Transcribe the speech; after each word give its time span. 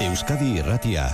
Euskadi 0.00 0.56
Irratia. 0.56 1.04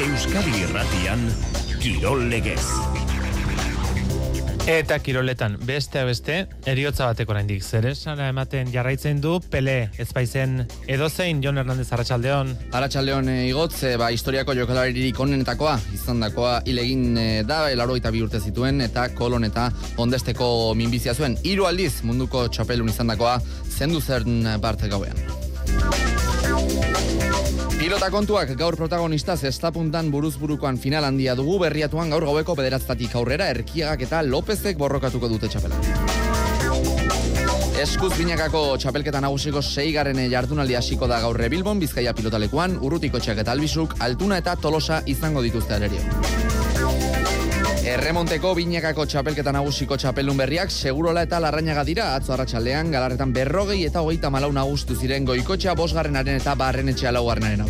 Euskadi 0.00 0.64
Irratian 0.64 1.28
Kirol 1.84 2.30
Legez. 2.32 2.64
Eta 4.64 4.96
kiroletan 5.04 5.58
beste 5.68 6.00
beste 6.08 6.34
eriotza 6.64 7.10
bateko 7.10 7.34
oraindik 7.34 7.60
zer 7.60 7.84
esana 7.90 8.30
ematen 8.32 8.70
jarraitzen 8.72 9.20
du 9.20 9.34
Pele 9.52 9.90
ezbaizen 10.00 10.62
edozein 10.88 11.42
Jon 11.44 11.60
Hernandez 11.60 11.90
Arratsaldeon 11.92 12.54
Arratxaldeon 12.72 13.28
e, 13.28 13.36
igotz, 13.50 13.82
e, 13.84 13.92
ba, 14.00 14.08
historiako 14.16 14.56
jokalaririk 14.56 15.20
onenetakoa, 15.20 15.76
izandakoa 15.92 16.56
hilegin 16.64 17.06
e, 17.12 17.28
da, 17.44 17.66
elaro 17.76 18.00
eta 18.00 18.08
bi 18.08 18.24
urte 18.24 18.40
zituen, 18.40 18.80
eta 18.88 19.10
kolon 19.12 19.44
eta 19.44 19.68
ondesteko 20.00 20.72
minbizia 20.72 21.12
zuen. 21.12 21.36
Hiru 21.44 21.68
aldiz 21.68 21.98
munduko 22.00 22.48
txapelun 22.48 22.88
izandakoa 22.88 23.40
zendu 23.68 24.00
zern 24.00 24.46
bart 24.64 24.88
gauean. 24.88 25.43
Pilota 27.94 28.10
kontuak 28.10 28.48
gaur 28.58 28.74
protagonista 28.74 29.36
zesta 29.38 29.70
puntan 29.70 30.08
buruz 30.10 30.32
burukoan 30.34 30.80
final 30.82 31.04
handia 31.06 31.36
dugu 31.38 31.60
berriatuan 31.62 32.10
gaur 32.10 32.24
gaueko 32.26 32.56
bederaztatik 32.58 33.14
aurrera 33.14 33.46
erkiagak 33.52 34.00
eta 34.08 34.22
Lopezek 34.26 34.80
borrokatuko 34.80 35.28
dute 35.30 35.46
txapela. 35.46 35.78
Eskuz 37.84 38.10
binakako 38.16 38.64
txapelketa 38.82 39.20
nagusiko 39.22 39.62
seigarren 39.62 40.18
jardunaldi 40.32 40.74
hasiko 40.74 41.06
da 41.06 41.20
gaur 41.22 41.38
Bilbon 41.38 41.78
Bizkaia 41.78 42.16
pilotalekuan, 42.18 42.80
urrutiko 42.82 43.22
txak 43.22 43.44
eta 43.44 43.54
albizuk, 43.54 43.94
altuna 44.00 44.42
eta 44.42 44.56
tolosa 44.56 45.04
izango 45.06 45.46
dituzte 45.46 45.78
arerio. 45.78 46.02
Erremonteko 47.84 48.54
binakako 48.56 49.04
txapelketa 49.04 49.52
nagusiko 49.52 49.98
txapelun 50.00 50.38
berriak 50.40 50.70
segurola 50.72 51.20
eta 51.26 51.36
larrainaga 51.44 51.82
dira 51.84 52.06
atzo 52.16 52.32
arratsaldean 52.32 52.88
galarretan 52.94 53.34
berrogei 53.36 53.82
eta 53.84 54.00
hogeita 54.00 54.30
malau 54.32 54.48
nagustu 54.56 54.96
ziren 54.96 55.26
goikotxea 55.28 55.74
bosgarrenaren 55.76 56.40
eta 56.40 56.54
barrenetxea 56.56 57.12
laugarrenaren 57.12 57.60
hau. 57.60 57.68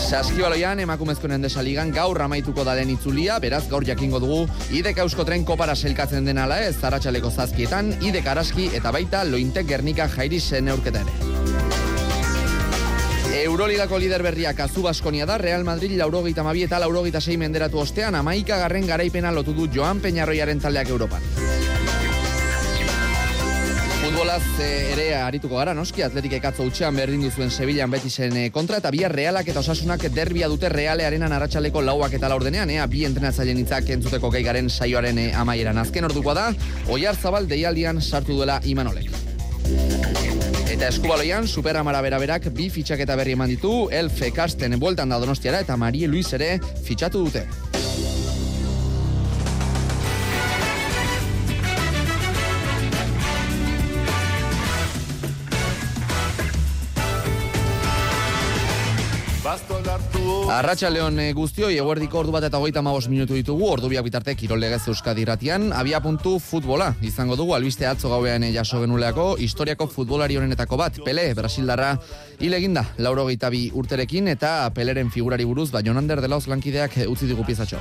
Saskibaloian 0.00 0.80
emakumezkoen 0.86 1.36
endesaligan 1.36 1.92
gaur 1.92 2.22
amaituko 2.24 2.64
da 2.64 2.78
den 2.80 2.94
itzulia, 2.96 3.36
beraz 3.44 3.66
gaur 3.68 3.84
jakingo 3.84 4.22
dugu 4.24 4.46
idek 4.72 5.04
eusko 5.04 5.28
tren 5.28 5.44
kopara 5.44 5.76
selkatzen 5.76 6.24
den 6.24 6.40
ala 6.40 6.62
ez 6.64 6.74
zaratxaleko 6.80 7.28
zazkietan, 7.30 7.92
idek 8.00 8.32
araski 8.32 8.70
eta 8.72 8.92
baita 8.92 9.24
lointek 9.28 9.68
gernika 9.68 10.08
jairi 10.16 10.40
zen 10.40 10.72
ere. 10.72 11.31
Euroligako 13.32 13.96
lider 13.98 14.22
berriak 14.22 14.58
azu 14.60 14.82
Baskonia 14.84 15.24
da, 15.24 15.38
Real 15.38 15.64
Madrid 15.64 15.96
laurogeita 15.96 16.44
mabi 16.44 16.66
eta 16.66 16.78
laurogeita 16.82 17.20
sei 17.20 17.38
menderatu 17.40 17.80
ostean, 17.80 18.14
amaika 18.14 18.58
garren 18.60 18.86
garaipena 18.86 19.32
lotu 19.32 19.54
du 19.56 19.68
Joan 19.72 20.00
Peñarroiaren 20.04 20.60
taldeak 20.60 20.90
Europan. 20.92 21.22
Futbolaz 24.02 24.42
eh, 24.60 24.92
ere 24.92 25.06
arituko 25.14 25.56
gara, 25.56 25.72
noski, 25.72 26.02
atletik 26.04 26.34
ekatzo 26.36 26.66
utxean 26.68 26.96
berdin 26.98 27.22
duzuen 27.24 27.50
Sevillan 27.50 27.90
betisen 27.90 28.36
eh, 28.36 28.50
kontra, 28.52 28.82
eta 28.82 28.90
bia 28.92 29.08
realak 29.08 29.48
eta 29.48 29.62
osasunak 29.62 30.04
derbia 30.12 30.50
dute 30.52 30.68
realearenan 30.68 31.32
aratsaleko 31.32 31.80
lauak 31.86 32.18
eta 32.18 32.28
laurdenean, 32.28 32.70
ea, 32.70 32.86
bi 32.86 33.06
entrenatzaileen 33.08 33.62
hitzak 33.62 33.88
entzuteko 33.96 34.28
gaigaren 34.34 34.68
saioaren 34.68 35.22
eh, 35.22 35.30
amaieran. 35.32 35.80
Azken 35.80 36.10
ordukoa 36.10 36.34
da, 36.36 36.48
oiar 36.92 37.16
zabal 37.16 37.48
deialdian 37.48 38.02
sartu 38.02 38.36
duela 38.36 38.60
imanolek. 38.68 39.08
Eta 40.82 40.90
eskubaloian, 40.90 41.44
superamara 41.46 42.00
beraberak 42.02 42.48
bi 42.56 42.64
fitxaketa 42.74 43.14
berri 43.14 43.36
eman 43.36 43.52
ditu, 43.52 43.70
Elfe 43.94 44.32
Karsten 44.34 44.74
bueltan 44.82 45.14
da 45.14 45.20
donostiara 45.22 45.62
eta 45.62 45.76
Marie 45.78 46.10
Luis 46.10 46.32
ere 46.34 46.56
fitxatu 46.58 47.22
dute. 47.22 47.71
Arratxa 60.52 60.90
Leon 60.92 61.16
guztioi, 61.32 61.78
eguerdiko 61.80 62.18
ordu 62.20 62.32
bat 62.34 62.44
eta 62.44 62.58
hogeita 62.60 62.82
magos 62.84 63.06
minutu 63.08 63.32
ditugu, 63.32 63.64
ordu 63.72 63.88
biak 63.88 64.04
bitarte 64.04 64.34
kirolegez 64.36 64.82
Euskadi 64.92 65.24
iratian, 65.24 65.70
abia 65.72 66.00
puntu 66.04 66.34
futbola, 66.44 66.90
izango 67.00 67.38
dugu, 67.40 67.54
albiste 67.56 67.86
atzo 67.88 68.10
gauean 68.12 68.44
jaso 68.52 68.82
genuleako, 68.82 69.38
historiako 69.40 69.86
futbolari 69.88 70.36
honenetako 70.36 70.76
bat, 70.76 71.00
Pele, 71.06 71.30
Brasildarra, 71.38 71.94
hile 72.38 72.60
eginda, 72.60 72.84
lauro 72.98 73.24
bi 73.24 73.70
urterekin, 73.72 74.28
eta 74.28 74.70
Peleren 74.74 75.10
figurari 75.10 75.44
buruz, 75.48 75.70
ba, 75.70 75.80
Jonander 75.80 76.20
de 76.20 76.28
Laos 76.28 76.46
lankideak 76.46 77.00
utzi 77.08 77.26
digu 77.26 77.46
piezatxo. 77.48 77.80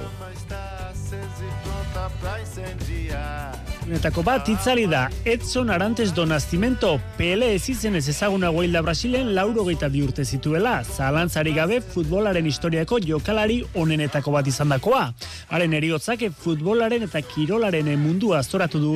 Netako 3.89 4.21
bat 4.21 4.45
itzali 4.49 4.83
da 4.85 5.07
Edson 5.25 5.71
Arantes 5.73 6.11
do 6.13 6.25
Nascimento 6.25 6.99
Pele 7.17 7.47
ez 7.55 7.63
izen 7.69 7.95
ez 7.95 8.07
ezaguna 8.09 8.51
guailda 8.53 8.83
Brasilen 8.85 9.31
lauro 9.33 9.63
geita 9.65 9.87
bi 9.89 10.03
urte 10.05 10.21
zituela 10.23 10.83
zalantzari 10.83 11.53
gabe 11.55 11.79
futbolaren 11.81 12.45
historiako 12.45 12.99
jokalari 13.01 13.63
onenetako 13.73 14.31
bat 14.35 14.47
izan 14.47 14.69
dakoa. 14.69 15.07
Haren 15.49 15.73
eriotzak 15.73 16.27
futbolaren 16.43 17.07
eta 17.07 17.23
kirolaren 17.25 17.89
mundua 17.99 18.37
aztoratu 18.39 18.79
du 18.79 18.93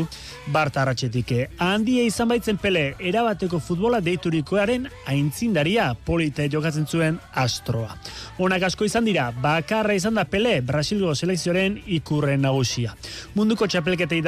Bart 0.53 0.77
Arratxetik. 0.77 1.33
Handia 1.57 2.05
izan 2.05 2.29
baitzen 2.29 2.61
Pele 2.61 2.93
erabateko 2.99 3.59
futbola 3.59 3.99
deiturikoaren 4.05 4.85
aintzindaria 5.09 5.95
polite 6.05 6.45
jokatzen 6.51 6.85
zuen 6.85 7.19
astroa. 7.33 7.97
Onak 8.37 8.69
asko 8.69 8.85
izan 8.85 9.05
dira, 9.05 9.31
bakarra 9.41 9.97
izan 9.97 10.13
da 10.13 10.25
Pele 10.29 10.59
Brasilgo 10.61 11.15
selekzioaren 11.15 11.81
ikurren 11.87 12.45
nagusia. 12.45 12.93
Munduko 13.33 13.65
txapelketei 13.65 14.21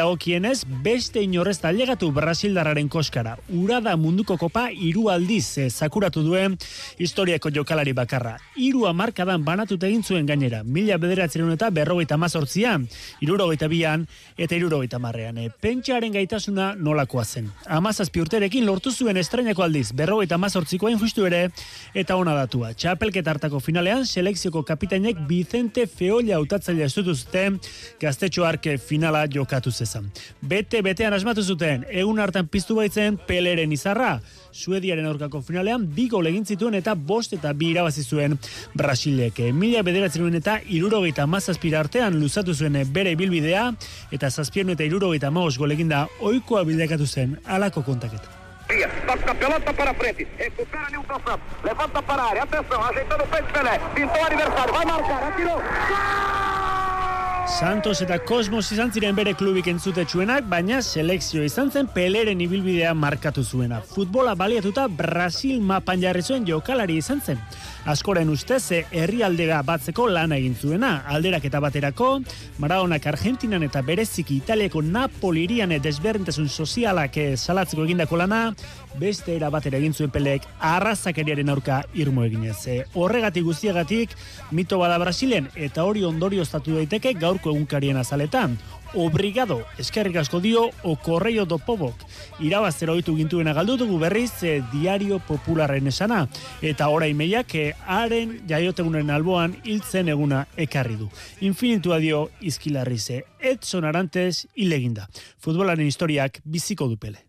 dagokienez 0.48 0.64
beste 0.84 1.22
inorrez 1.22 1.60
tailegatu 1.60 2.12
Brasildarraren 2.12 2.88
koskara. 2.90 3.38
Ura 3.50 3.80
da 3.82 3.96
munduko 3.98 4.38
kopa 4.38 4.70
hiru 4.72 5.10
aldiz 5.10 5.58
eh, 5.58 5.70
zakuratu 5.70 6.24
duen 6.24 6.58
historiako 7.00 7.50
jokalari 7.52 7.94
bakarra. 7.94 8.38
Hiru 8.56 8.86
hamarkadan 8.86 9.44
banatu 9.44 9.78
egin 9.82 10.04
zuen 10.04 10.26
gainera. 10.26 10.64
Mila 10.64 10.98
bederatzen 10.98 11.50
eta 11.52 11.70
berrogeita 11.70 12.18
mazortzian, 12.18 12.88
irurogeita 13.22 13.68
bian 13.68 14.08
eta 14.38 14.56
irurogeita 14.56 15.00
marrean. 15.00 15.38
E, 15.38 15.50
pentsaren 15.50 16.14
gaitasuna 16.14 16.76
nolakoa 16.76 17.26
zen. 17.26 17.52
Amazazpi 17.66 18.22
urterekin 18.22 18.66
lortu 18.66 18.92
zuen 18.92 19.18
estrainako 19.18 19.64
aldiz, 19.64 19.92
berrogeita 19.94 20.38
mazortzikoa 20.38 20.92
justu 20.98 21.26
ere, 21.26 21.50
eta 21.94 22.16
ona 22.16 22.36
datua. 22.36 22.74
Txapelket 22.74 23.28
hartako 23.28 23.60
finalean, 23.60 24.06
selekzioko 24.06 24.64
kapitainek 24.64 25.18
Vicente 25.28 25.88
Feolla 25.88 26.38
autatzailea 26.38 26.88
estutu 26.88 27.16
zuten, 27.16 27.60
gaztetxo 28.00 28.46
arke 28.46 28.78
finala 28.78 29.26
jokatu 29.28 29.72
zezan 29.72 30.12
bete 30.42 30.82
betean 30.82 31.14
asmatu 31.14 31.44
zuten 31.44 31.86
egun 31.90 32.20
hartan 32.20 32.48
piztu 32.48 32.76
baitzen 32.76 33.18
peleren 33.28 33.72
izarra. 33.72 34.20
Suediaren 34.52 35.06
aurkako 35.06 35.42
finalean 35.42 35.86
bi 35.94 36.08
gol 36.10 36.28
egin 36.28 36.46
zituen 36.46 36.78
eta 36.78 36.96
bost 36.96 37.34
eta 37.38 37.54
bi 37.54 37.72
irabazi 37.72 38.04
zuen 38.04 38.38
Brasilek. 38.74 39.40
Mila 39.54 39.84
bederatzen 39.84 40.36
eta 40.36 40.60
irurogeita 40.66 41.28
mazazpira 41.28 41.80
artean 41.80 42.20
luzatu 42.20 42.54
zuen 42.54 42.80
bere 42.94 43.16
bilbidea 43.16 43.72
eta 44.12 44.32
zazpiernu 44.32 44.74
eta 44.74 44.84
irurogeita 44.84 45.32
maos 45.32 45.58
gol 45.58 45.72
eginda 45.72 46.08
oikoa 46.20 46.64
bidekatu 46.64 47.08
zen 47.08 47.40
alako 47.46 47.84
kontaketa. 47.84 48.38
Toca 48.68 49.32
a 49.32 49.36
pelota 49.36 49.74
para 49.74 49.94
frente. 49.94 50.28
Recupera 50.38 50.90
Nilton 50.90 51.22
Santos. 51.26 51.40
Levanta 51.64 52.02
para 52.02 52.24
a 52.24 52.30
área. 52.32 52.44
Atenção, 52.44 52.84
ajeitando 52.84 53.24
o 53.24 53.28
peito 53.28 53.54
Pelé. 53.54 53.80
Pintou 53.96 54.22
o 54.22 54.26
adversário. 54.26 54.74
Vai 54.74 54.86
marcar. 54.86 55.24
Atirou. 55.24 55.62
Santos 57.48 58.02
eta 58.04 58.20
Cosmos 58.20 58.68
izan 58.76 58.92
ziren 58.92 59.16
bere 59.16 59.32
klubik 59.34 59.70
entzutetsuenak, 59.72 60.46
baina 60.52 60.82
selekzio 60.84 61.42
izan 61.48 61.72
zen 61.72 61.88
peleren 61.90 62.42
ibilbidea 62.44 62.92
markatu 62.94 63.42
zuena. 63.44 63.80
Futbola 63.82 64.36
baliatuta 64.36 64.86
Brasil 64.92 65.62
mapan 65.64 66.04
jarri 66.04 66.22
zuen 66.22 66.46
jokalari 66.46 66.98
izan 67.00 67.22
zen. 67.24 67.40
Askoren 67.88 68.30
ustez, 68.30 68.84
herrialdega 68.92 69.62
batzeko 69.64 70.10
lana 70.12 70.36
egin 70.38 70.58
zuena. 70.60 71.06
Alderak 71.08 71.46
eta 71.48 71.62
baterako, 71.64 72.20
Maradonak 72.60 73.08
Argentinan 73.08 73.64
eta 73.64 73.82
bereziki 73.82 74.36
Italiako 74.38 74.82
Napolirian 74.84 75.72
desberdintasun 75.82 76.50
sozialak 76.50 77.16
salatzeko 77.38 77.88
egindako 77.88 78.20
lana, 78.20 78.42
beste 79.00 79.36
era 79.38 79.50
batera 79.54 79.78
egin 79.80 79.94
zuen 79.94 80.12
pelek 80.12 80.44
arrazakeriaren 80.60 81.50
aurka 81.50 81.80
irmo 81.96 82.26
eginez. 82.28 82.84
Horregatik 82.94 83.46
guztiagatik, 83.48 84.14
mito 84.52 84.82
bada 84.82 84.98
Brasilen 85.00 85.48
eta 85.56 85.86
hori 85.88 86.04
ondorio 86.04 86.44
estatu 86.44 86.76
daiteke 86.76 87.14
gaurko 87.38 87.54
egunkarien 87.56 87.98
azaletan. 87.98 88.58
Obrigado, 88.94 89.66
eskerrik 89.78 90.16
asko 90.16 90.40
dio, 90.40 90.72
o 90.84 90.96
correio 90.96 91.46
do 91.46 91.58
pobok. 91.60 91.94
Irabaztero 92.40 92.94
oitu 92.94 93.16
gintuena 93.18 93.54
galdutugu 93.54 94.00
berriz, 94.00 94.32
e, 94.44 94.64
diario 94.72 95.20
popularren 95.20 95.88
esana. 95.88 96.28
Eta 96.62 96.88
ora 96.90 97.08
imeiak, 97.08 97.54
e, 97.56 97.74
haren 97.86 98.40
jaiotegunen 98.48 99.12
alboan 99.12 99.58
hiltzen 99.64 100.08
eguna 100.10 100.48
ekarri 100.56 100.96
du. 100.96 101.10
Infinitua 101.42 102.00
dio 102.00 102.30
izkilarrize, 102.42 103.26
Edson 103.40 103.86
Arantes 103.86 104.48
hileginda. 104.56 105.10
Futbolaren 105.38 105.86
historiak 105.86 106.40
biziko 106.46 106.88
dupele. 106.88 107.27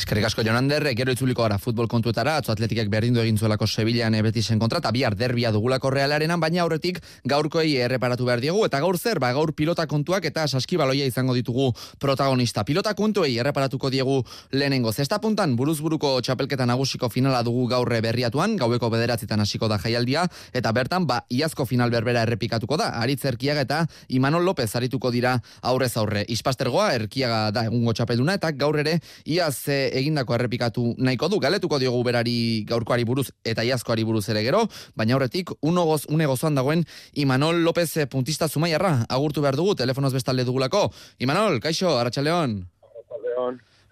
Eskerrik 0.00 0.24
asko 0.24 0.40
Jonander, 0.40 0.86
gero 0.96 1.12
itzuliko 1.12 1.44
gara 1.44 1.58
futbol 1.60 1.84
kontuetara, 1.92 2.38
atzo 2.40 2.54
atletikak 2.54 2.88
berdindu 2.88 3.20
egin 3.20 3.36
zuelako 3.36 3.66
Sevillaan 3.68 4.14
eh, 4.16 4.22
Betisen 4.24 4.58
kontra, 4.58 4.78
eta 4.80 4.88
bihar 4.96 5.12
derbia 5.12 5.50
dugulako 5.52 5.90
realarenan, 5.92 6.40
baina 6.40 6.62
aurretik 6.62 7.02
gaurkoei 7.28 7.74
erreparatu 7.84 8.24
behar 8.24 8.40
diegu, 8.40 8.62
eta 8.64 8.80
gaur 8.80 8.96
zer, 8.96 9.20
ba, 9.20 9.28
gaur 9.36 9.52
pilota 9.52 9.84
kontuak 9.90 10.24
eta 10.24 10.46
saskibaloia 10.48 11.04
izango 11.04 11.34
ditugu 11.36 11.66
protagonista. 12.00 12.64
Pilota 12.64 12.94
kontuei 12.96 13.34
erreparatuko 13.42 13.90
diegu 13.92 14.22
lehenengo. 14.56 14.92
Zesta 14.92 15.18
puntan, 15.20 15.52
buruz 15.58 15.76
buruko 15.84 16.14
txapelketa 16.24 16.64
nagusiko 16.64 17.12
finala 17.12 17.42
dugu 17.44 17.66
gaurre 17.68 18.00
berriatuan, 18.00 18.56
gaueko 18.56 18.88
bederatzitan 18.96 19.44
hasiko 19.44 19.68
da 19.68 19.76
jaialdia, 19.84 20.24
eta 20.56 20.72
bertan, 20.72 21.04
ba, 21.04 21.20
iazko 21.28 21.68
final 21.68 21.92
berbera 21.92 22.24
errepikatuko 22.24 22.80
da, 22.80 22.94
Aritz 23.02 23.26
Erkiaga 23.28 23.68
eta 23.68 23.84
Imanol 24.08 24.48
López 24.48 24.70
arituko 24.80 25.12
dira 25.12 25.36
aurrez 25.60 25.92
aurre. 26.00 26.24
Ispastergoa, 26.32 26.94
Erkiaga 27.02 27.50
da 27.52 27.68
egungo 27.68 27.92
txapelduna, 27.92 28.40
eta 28.40 28.54
gaur 28.56 28.80
ere, 28.80 28.96
iaz 29.28 29.49
eh, 29.68 29.90
egindako 30.00 30.34
errepikatu 30.36 30.94
nahiko 30.98 31.28
du, 31.28 31.40
galetuko 31.42 31.78
diogu 31.78 32.02
berari 32.06 32.64
gaurkoari 32.68 33.04
buruz 33.04 33.28
eta 33.44 33.64
iazkoari 33.64 34.04
buruz 34.04 34.26
ere 34.32 34.42
gero, 34.46 34.66
baina 34.96 35.16
horretik, 35.16 35.54
uno 35.60 35.84
goz, 35.88 36.04
une 36.08 36.26
gozoan 36.26 36.58
dagoen 36.58 36.84
Imanol 37.14 37.62
López 37.64 37.88
eh, 37.96 38.06
puntista 38.06 38.48
zumaiarra, 38.48 39.06
agurtu 39.08 39.42
behar 39.44 39.56
dugu, 39.56 39.74
telefonoz 39.74 40.12
bestalde 40.12 40.44
dugulako. 40.44 40.88
Imanol, 41.18 41.60
kaixo, 41.60 41.96
Arratxaleon. 41.98 42.60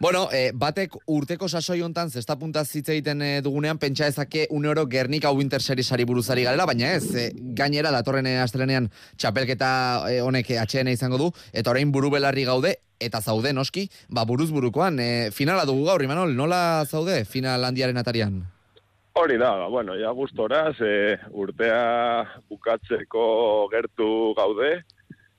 Bueno, 0.00 0.28
eh, 0.30 0.52
batek 0.54 0.92
urteko 1.10 1.48
sasoi 1.48 1.80
hontan 1.82 2.10
zesta 2.14 2.36
punta 2.38 2.62
hitz 2.62 2.86
egiten 2.86 3.22
eh, 3.22 3.40
dugunean 3.42 3.80
pentsa 3.82 4.06
ezake 4.06 4.46
une 4.50 4.68
oro 4.70 4.84
Gernika 4.86 5.32
Winter 5.32 5.60
Series 5.60 5.90
ari 5.90 6.04
buruzari 6.04 6.44
garela, 6.46 6.66
baina 6.66 6.92
ez, 6.94 7.16
eh, 7.16 7.32
gainera 7.34 7.90
datorren 7.90 8.26
eh, 8.30 8.36
astelenean 8.38 8.86
txapelketa 9.16 9.70
honek 10.22 10.52
atxeena 10.62 10.94
izango 10.94 11.18
du, 11.18 11.32
eta 11.52 11.72
orain 11.74 11.90
buru 11.90 12.12
belarri 12.14 12.44
gaude, 12.46 12.76
eta 13.00 13.20
zaude 13.20 13.52
noski, 13.52 13.88
ba 14.08 14.22
buruz 14.24 14.52
burukoan, 14.54 15.00
finala 15.34 15.66
dugu 15.66 15.90
gaur, 15.90 16.02
Imanol, 16.06 16.36
nola 16.36 16.84
zaude 16.86 17.24
final 17.24 17.66
handiaren 17.66 17.98
atarian? 17.98 18.38
Hori 19.18 19.34
da, 19.36 19.50
ba, 19.64 19.66
bueno, 19.66 19.98
ja 19.98 20.14
gustora, 20.14 20.68
ze 20.78 21.18
urtea 21.34 22.22
bukatzeko 22.48 23.66
gertu 23.74 24.32
gaude, 24.38 24.84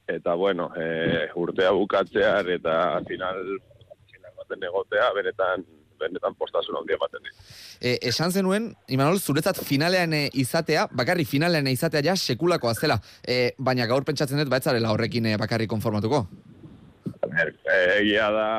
eta 0.09 0.33
bueno, 0.35 0.71
e, 0.75 1.29
urtea 1.35 1.71
bukatzear 1.71 2.49
eta 2.49 2.75
final, 3.07 3.59
baten 4.49 4.65
egotea, 4.65 5.11
benetan, 5.13 5.65
benetan 5.99 6.35
postasun 6.35 6.77
handia 6.79 6.97
baten 6.99 7.23
dit. 7.23 7.33
E, 7.81 7.97
esan 8.09 8.31
zenuen, 8.31 8.73
Imanol, 8.89 9.19
zuretzat 9.19 9.59
finalean 9.63 10.13
e, 10.13 10.29
izatea, 10.33 10.87
bakarri 10.91 11.25
finalean 11.25 11.67
e, 11.67 11.73
izatea 11.75 12.01
ja 12.03 12.15
sekulakoa 12.15 12.73
zela, 12.73 12.99
e, 13.27 13.53
baina 13.57 13.85
gaur 13.87 14.05
pentsatzen 14.05 14.39
dut 14.39 14.49
baitzarela 14.49 14.91
horrekin 14.91 15.25
e, 15.25 15.37
bakarri 15.37 15.67
konformatuko. 15.67 16.25
Egia 17.99 18.29
da, 18.33 18.49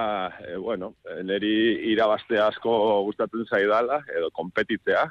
e, 0.46 0.56
bueno, 0.56 0.94
niri 1.24 1.90
irabazte 1.92 2.38
asko 2.40 3.02
gustatzen 3.08 3.46
zaidala, 3.50 4.02
edo 4.16 4.30
kompetitzea, 4.36 5.08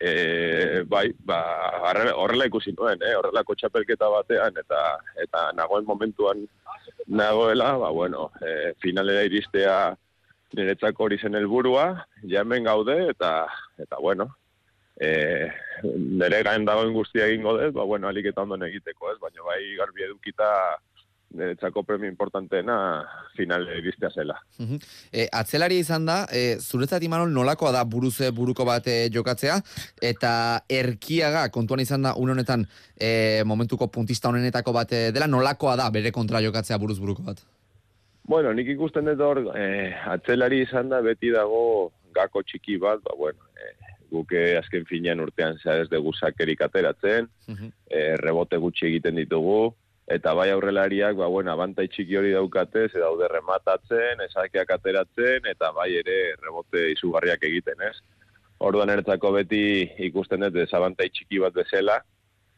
e, 0.00 0.82
bai, 0.86 1.10
ba, 1.24 1.40
horrela 2.14 2.46
ikusi 2.46 2.74
nuen, 2.76 3.00
eh, 3.02 3.14
horrelako 3.16 3.56
txapelketa 3.56 4.08
batean, 4.12 4.56
eta 4.60 4.80
eta 5.22 5.50
nagoen 5.56 5.86
momentuan 5.88 6.44
nagoela, 7.06 7.72
ba, 7.80 7.90
bueno, 7.90 8.30
e, 8.40 8.74
finalera 8.82 9.24
iristea 9.24 9.76
niretzako 10.56 11.06
hori 11.06 11.18
zen 11.18 11.34
helburua, 11.34 11.86
ja 12.28 12.42
hemen 12.42 12.64
gaude, 12.64 12.96
eta, 13.10 13.46
eta 13.82 14.00
bueno, 14.00 14.28
e, 15.00 15.48
nire 15.82 16.42
gain 16.46 16.64
dagoen 16.68 16.92
guztia 16.94 17.26
egingo 17.26 17.56
dut, 17.58 17.74
ba, 17.76 17.84
bueno, 17.84 18.08
alik 18.08 18.30
eta 18.32 18.44
ondo 18.44 18.60
egiteko, 18.66 19.12
ez, 19.12 19.18
baina 19.22 19.48
bai 19.48 19.62
garbi 19.80 20.06
edukita 20.08 20.50
niretzako 21.36 21.82
premio 21.86 22.08
importanteena 22.10 22.76
finale 23.36 23.78
iristea 23.78 24.10
zela. 24.14 24.36
E, 25.12 25.28
atzelari 25.32 25.78
izan 25.82 26.06
da, 26.08 26.26
e, 26.32 26.56
zuretzat 26.60 27.02
Imanol 27.06 27.30
nolakoa 27.32 27.72
da 27.72 27.84
buruze 27.84 28.30
buruko 28.32 28.64
bat 28.64 28.86
e, 28.88 29.08
jokatzea, 29.12 29.58
eta 30.02 30.32
erkiaga 30.68 31.48
kontuan 31.54 31.80
izan 31.84 32.02
da 32.08 32.14
un 32.16 32.30
honetan 32.34 32.66
e, 32.98 33.42
momentuko 33.44 33.88
puntista 33.88 34.28
honenetako 34.32 34.72
bat 34.72 34.92
e, 34.92 35.10
dela, 35.12 35.26
nolakoa 35.26 35.76
da 35.76 35.90
bere 35.90 36.10
kontra 36.12 36.40
jokatzea 36.44 36.78
buruz 36.78 36.98
buruko 36.98 37.22
bat? 37.22 37.44
Bueno, 38.26 38.50
nik 38.52 38.66
ikusten 38.72 39.06
dut 39.06 39.20
hor, 39.22 39.38
eh, 39.54 39.92
atzelari 40.10 40.64
izan 40.64 40.88
da 40.90 40.98
beti 41.00 41.30
dago 41.30 41.92
gako 42.16 42.42
txiki 42.42 42.74
bat, 42.82 42.98
ba, 43.04 43.12
bueno, 43.14 43.38
eh, 43.54 43.92
guke 44.10 44.56
azken 44.58 44.84
finean 44.88 45.20
urtean 45.20 45.58
zea 45.62 45.76
ez 45.82 45.88
dugu 45.92 46.12
sakerik 46.14 46.60
ateratzen, 46.66 47.28
Mhm. 47.46 47.70
eh, 47.90 48.16
rebote 48.18 48.56
gutxi 48.56 48.86
egiten 48.86 49.14
ditugu, 49.14 49.74
eta 50.06 50.32
bai 50.38 50.50
aurrelariak, 50.54 51.16
ba, 51.18 51.26
bueno, 51.26 51.50
abantai 51.52 51.88
txiki 51.90 52.16
hori 52.16 52.30
daukate, 52.34 52.86
ze 52.88 53.02
daude 53.02 53.28
rematatzen, 53.28 54.22
esakeak 54.28 54.70
ateratzen, 54.76 55.48
eta 55.50 55.72
bai 55.74 55.90
ere 55.98 56.36
rebote 56.42 56.84
izugarriak 56.92 57.42
egiten, 57.48 57.82
ez? 57.82 57.96
Orduan 58.62 58.90
eretzako 58.94 59.32
beti 59.34 59.64
ikusten 60.06 60.46
dut 60.46 60.54
desabantai 60.54 61.10
txiki 61.10 61.42
bat 61.42 61.56
bezala, 61.58 61.98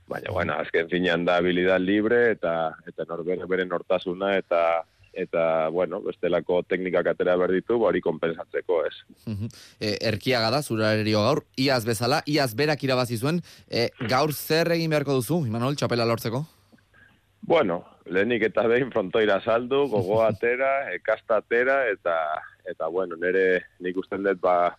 baina, 0.08 0.30
bueno, 0.32 0.58
azken 0.60 0.92
finean 0.92 1.24
da 1.24 1.38
habilidad 1.40 1.80
libre, 1.80 2.30
eta, 2.36 2.74
eta 2.86 3.08
norbere 3.08 3.48
bere 3.48 3.66
nortasuna, 3.66 4.36
eta 4.36 4.84
eta, 5.18 5.68
bueno, 5.74 5.98
bestelako 6.04 6.60
teknikak 6.68 7.08
atera 7.10 7.34
behar 7.40 7.50
ditu, 7.56 7.78
ba, 7.80 7.88
hori 7.88 8.02
konpensatzeko, 8.04 8.82
ez. 8.86 9.32
E, 9.80 9.96
erkiaga 10.12 10.52
da, 10.54 10.60
zurarerio 10.62 11.24
gaur, 11.24 11.42
iaz 11.58 11.80
bezala, 11.88 12.20
iaz 12.28 12.52
berak 12.54 12.84
irabazi 12.86 13.18
zuen, 13.18 13.40
e, 13.66 13.88
gaur 14.06 14.30
zer 14.36 14.70
egin 14.76 14.94
beharko 14.94 15.18
duzu, 15.18 15.40
Imanol, 15.48 15.80
txapela 15.80 16.06
lortzeko? 16.06 16.44
Bueno, 17.42 17.84
lehenik 18.04 18.42
eta 18.50 18.66
behin 18.68 18.90
frontoira 18.92 19.40
saldu, 19.40 19.84
gogo 19.94 20.22
atera, 20.24 20.90
ekasta 20.94 21.40
atera, 21.42 21.84
eta, 21.92 22.16
eta 22.68 22.88
bueno, 22.92 23.16
nire 23.20 23.64
nik 23.84 23.96
usten 24.00 24.26
dut 24.26 24.40
ba, 24.42 24.74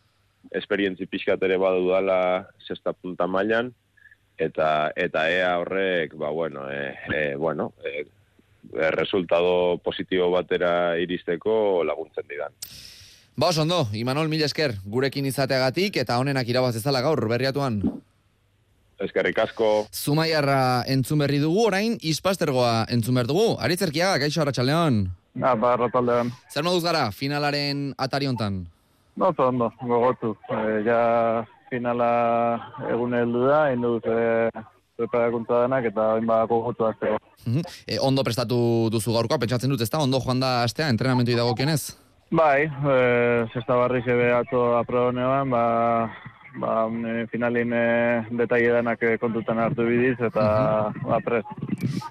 esperientzi 0.56 1.08
pixkat 1.10 1.42
ere 1.46 1.58
badu 1.62 1.90
dala 1.92 2.48
sexta 2.66 2.94
punta 2.94 3.28
mailan, 3.28 3.74
eta, 4.40 4.92
eta 4.96 5.26
ea 5.32 5.58
horrek, 5.60 6.16
ba, 6.18 6.30
bueno, 6.30 6.70
e, 6.72 6.96
e, 7.14 7.36
bueno, 7.36 7.74
e, 7.84 8.06
e, 8.74 8.92
resultado 8.92 9.78
positibo 9.84 10.32
batera 10.32 10.98
iristeko 10.98 11.84
laguntzen 11.84 12.28
didan. 12.30 12.56
Ba, 13.40 13.50
oso 13.50 13.64
ondo, 13.64 13.86
Imanol, 13.96 14.28
mila 14.28 14.48
esker, 14.50 14.76
gurekin 14.84 15.28
izateagatik, 15.30 16.00
eta 16.02 16.18
honenak 16.20 16.48
irabaz 16.52 16.76
ezala 16.76 17.02
gaur, 17.02 17.22
berriatuan. 17.32 17.82
Eskerrik 19.00 19.38
asko, 19.40 19.88
Zumaiarra 19.96 20.84
entzun 20.92 21.22
berri 21.24 21.40
dugu, 21.40 21.62
orain, 21.70 21.96
ispastergoa 22.04 22.84
entzun 22.92 23.16
behar 23.16 23.30
dugu. 23.30 23.54
Aritzerkiaga, 23.64 24.20
kaixo 24.20 24.42
arratsaldeon. 24.44 25.06
Ah, 25.40 25.56
ba, 25.56 25.76
rataldean. 25.80 26.34
Zer 26.52 26.66
moduz 26.68 26.84
gara, 26.84 27.06
finalaren 27.16 27.94
atari 27.98 28.28
hontan? 28.28 28.66
No, 29.20 29.30
ondo, 29.46 29.70
gogotu. 29.80 30.34
E, 30.52 30.82
ja 30.88 31.46
finala 31.70 32.10
egun 32.90 33.16
heldu 33.16 33.46
da, 33.48 33.62
indu 33.72 33.94
e, 34.04 34.50
preparakuntza 35.00 35.62
denak 35.64 35.88
eta 35.92 36.10
hain 36.16 36.28
ba 36.28 36.42
gogotu 36.50 36.90
azteko. 36.90 37.20
Mhm. 37.46 37.64
E, 37.88 38.00
ondo 38.04 38.24
prestatu 38.28 38.90
duzu 38.92 39.16
gaurkoa, 39.16 39.40
pentsatzen 39.40 39.72
dut, 39.72 39.86
ezta? 39.86 40.02
Ondo 40.04 40.20
joan 40.24 40.44
da 40.44 40.64
astea, 40.64 40.90
entrenamentu 40.92 41.38
dagokienez? 41.38 41.96
Bai, 42.36 42.68
e, 42.68 42.98
zesta 43.54 43.80
barri 43.80 44.04
zebe 44.04 44.34
atzo 44.36 44.76
aprobonean, 44.78 45.50
ba, 45.50 45.64
ba, 46.58 46.88
e, 46.90 47.26
finalin 47.32 47.74
e, 47.74 47.84
detaile 48.42 48.80
denak 48.80 49.04
e, 49.04 49.18
kontutan 49.22 49.60
hartu 49.62 49.86
bidiz 49.88 50.18
eta 50.30 50.46
ba, 51.04 51.20
prest. 51.26 51.52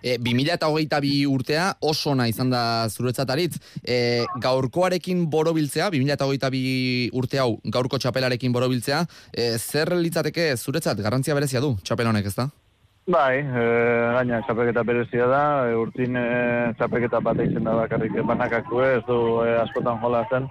E, 0.03 0.19
2008 0.23 1.01
bi 1.03 1.13
urtea 1.27 1.73
oso 1.81 2.13
ona 2.13 2.29
izan 2.31 2.51
da 2.51 2.63
zuretzat 2.89 3.31
aritz. 3.31 3.59
E, 3.83 4.25
gaurkoarekin 4.43 5.27
borobiltzea, 5.31 5.91
2008 5.95 6.53
bi 6.55 6.63
urte 7.19 7.43
hau 7.43 7.59
gaurko 7.65 7.99
txapelarekin 7.99 8.55
borobiltzea, 8.55 9.05
e, 9.33 9.51
zer 9.59 9.95
litzateke 9.97 10.55
zuretzat 10.57 11.03
garrantzia 11.05 11.37
berezia 11.37 11.65
du 11.65 11.77
txapel 11.83 12.11
honek, 12.13 12.31
ezta? 12.31 12.49
Bai, 13.09 13.41
e, 13.41 13.65
gaina 14.13 14.43
txapeketa 14.45 14.83
berezia 14.85 15.27
da, 15.31 15.43
e, 15.65 15.77
urtin 15.81 16.17
e, 16.21 16.25
txapeketa 16.77 17.23
bat 17.25 17.39
eizen 17.41 17.65
da 17.65 17.73
bakarrik 17.79 18.19
banakako 18.29 18.83
ez 18.85 19.01
du 19.07 19.17
e, 19.47 19.55
askotan 19.63 19.97
jola 20.03 20.27
zen, 20.29 20.51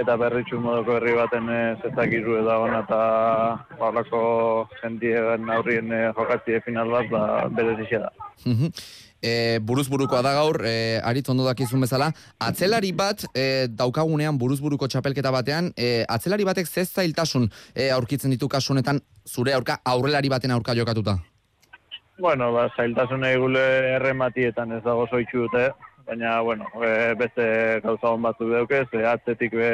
eta 0.00 0.16
berritxu 0.18 0.58
modoko 0.60 0.96
herri 0.98 1.14
baten 1.16 1.48
e, 1.48 1.62
zestakiru 1.82 2.38
edo 2.40 2.58
ona 2.66 2.82
eta 2.84 3.00
horrako 3.78 4.20
jentien 4.82 5.50
aurrien 5.56 5.92
e, 5.92 6.04
jokatzie 6.16 6.60
final 6.66 6.90
bat 6.90 7.10
ba, 7.12 7.24
berezia 7.50 8.06
da. 8.06 8.12
Mhm. 8.44 8.72
E, 9.24 9.58
buruz 9.64 9.86
burukoa 9.88 10.20
da 10.20 10.34
gaur, 10.36 10.58
e, 10.68 11.00
aritz 11.00 11.30
ondo 11.32 11.46
dakizun 11.46 11.80
bezala, 11.80 12.10
atzelari 12.44 12.90
bat 12.92 13.24
e, 13.32 13.66
daukagunean 13.72 14.36
buruz 14.36 14.58
buruko 14.60 14.88
txapelketa 14.90 15.32
batean, 15.32 15.70
e, 15.78 16.04
atzelari 16.08 16.44
batek 16.44 16.68
zez 16.68 16.90
zailtasun 16.90 17.48
e, 17.72 17.88
aurkitzen 17.94 18.34
ditu 18.34 18.50
kasu 18.52 18.74
honetan 18.74 19.00
zure 19.24 19.54
aurka 19.56 19.78
aurrelari 19.84 20.28
baten 20.28 20.52
aurka 20.52 20.76
jokatuta. 20.76 21.16
Bueno, 22.18 22.52
ba, 22.52 22.68
zailtasun 22.76 23.24
egule 23.26 23.64
errematietan 23.96 24.76
ez 24.76 24.82
dago 24.84 25.08
zoitxu 25.08 25.46
dute, 25.46 25.70
baina, 26.06 26.40
bueno, 26.40 26.66
e, 26.82 27.14
beste 27.18 27.80
gauza 27.84 28.12
hon 28.12 28.22
batzu 28.22 28.50
deukez, 28.50 28.86
e, 28.92 29.04
atzetik 29.08 29.56
be 29.56 29.70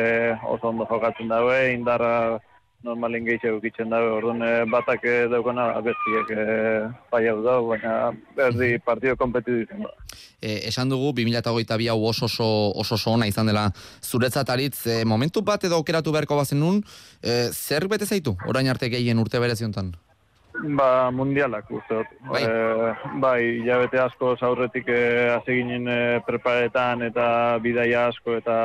oso 0.46 0.70
ondo 0.70 0.86
jokatzen 0.90 1.28
daue, 1.28 1.58
indarra 1.74 2.40
normalin 2.86 3.26
gehiago 3.26 3.58
egitzen 3.60 3.90
dabe, 3.92 4.08
orduan 4.16 4.40
eh, 4.44 4.64
batak 4.70 5.04
eh, 5.04 5.16
daukana 5.28 5.66
bestiek 5.84 6.30
bai 7.12 7.22
hau 7.28 7.38
da, 7.44 7.58
baina 7.60 7.94
berdi 8.36 8.78
partio 8.84 9.16
kompetitu 9.20 9.66
izan 9.66 9.84
da. 9.84 9.92
E, 10.40 10.54
esan 10.70 10.88
dugu 10.88 11.12
2008 11.20 11.90
hau 11.92 11.98
oso 12.08 12.24
oso, 12.24 12.48
oso 12.80 12.96
oso 12.96 13.12
ona 13.12 13.28
izan 13.28 13.50
dela 13.52 13.68
zuretzat 14.00 14.48
aritz, 14.48 14.86
e, 14.86 15.02
momentu 15.04 15.44
bat 15.44 15.64
edo 15.68 15.80
okeratu 15.82 16.14
beharko 16.16 16.40
bazen 16.40 16.60
nun, 16.64 16.80
e, 17.20 17.50
zer 17.52 17.88
bete 17.88 18.08
zaitu, 18.08 18.36
orain 18.48 18.68
arte 18.72 18.88
gehien 18.88 19.20
urte 19.20 19.42
bereziontan? 19.42 19.92
Ba, 20.76 21.10
mundialak 21.14 21.70
uste 21.70 21.94
dut. 22.00 22.06
Bai. 22.28 22.42
Eh, 22.42 22.94
bai, 23.22 23.40
jabete 23.64 24.00
asko 24.02 24.34
aurretik 24.40 24.88
eh, 24.88 25.30
hasi 25.36 25.60
ginen 25.60 25.86
eh, 25.88 26.20
preparetan 26.26 27.02
eta 27.06 27.58
bidaia 27.62 28.08
asko 28.08 28.36
eta 28.36 28.56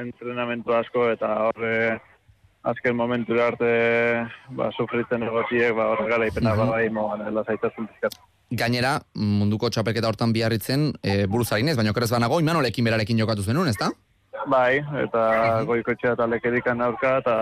entrenamentu 0.00 0.74
asko 0.74 1.10
eta 1.12 1.28
horre 1.48 2.00
azken 2.64 2.96
momentu 2.96 3.36
arte 3.40 4.26
ba, 4.56 4.70
sufritzen 4.72 5.22
egotiek, 5.22 5.74
ba, 5.76 5.90
horre 5.92 6.08
garaipena 6.08 6.54
Mhm. 6.54 6.58
ba, 6.58 6.66
bai, 6.72 6.88
mogan, 6.88 7.34
lasaitasun 7.34 7.86
pizkat. 7.92 8.16
Gainera, 8.50 9.00
munduko 9.14 9.68
txapelketa 9.70 10.08
hortan 10.08 10.32
biarritzen, 10.32 10.92
e, 11.02 11.26
buruz 11.26 11.50
harinez, 11.52 11.76
baina 11.76 11.90
okerez 11.90 12.10
banago, 12.10 12.40
imanolekin 12.40 12.84
berarekin 12.84 13.18
jokatu 13.18 13.42
zenun, 13.42 13.68
ezta? 13.68 13.90
Bai, 14.50 14.82
eta 15.00 15.62
goikotxea 15.64 16.12
eta 16.16 16.26
lekedikan 16.28 16.80
aurka, 16.84 17.18
eta 17.22 17.34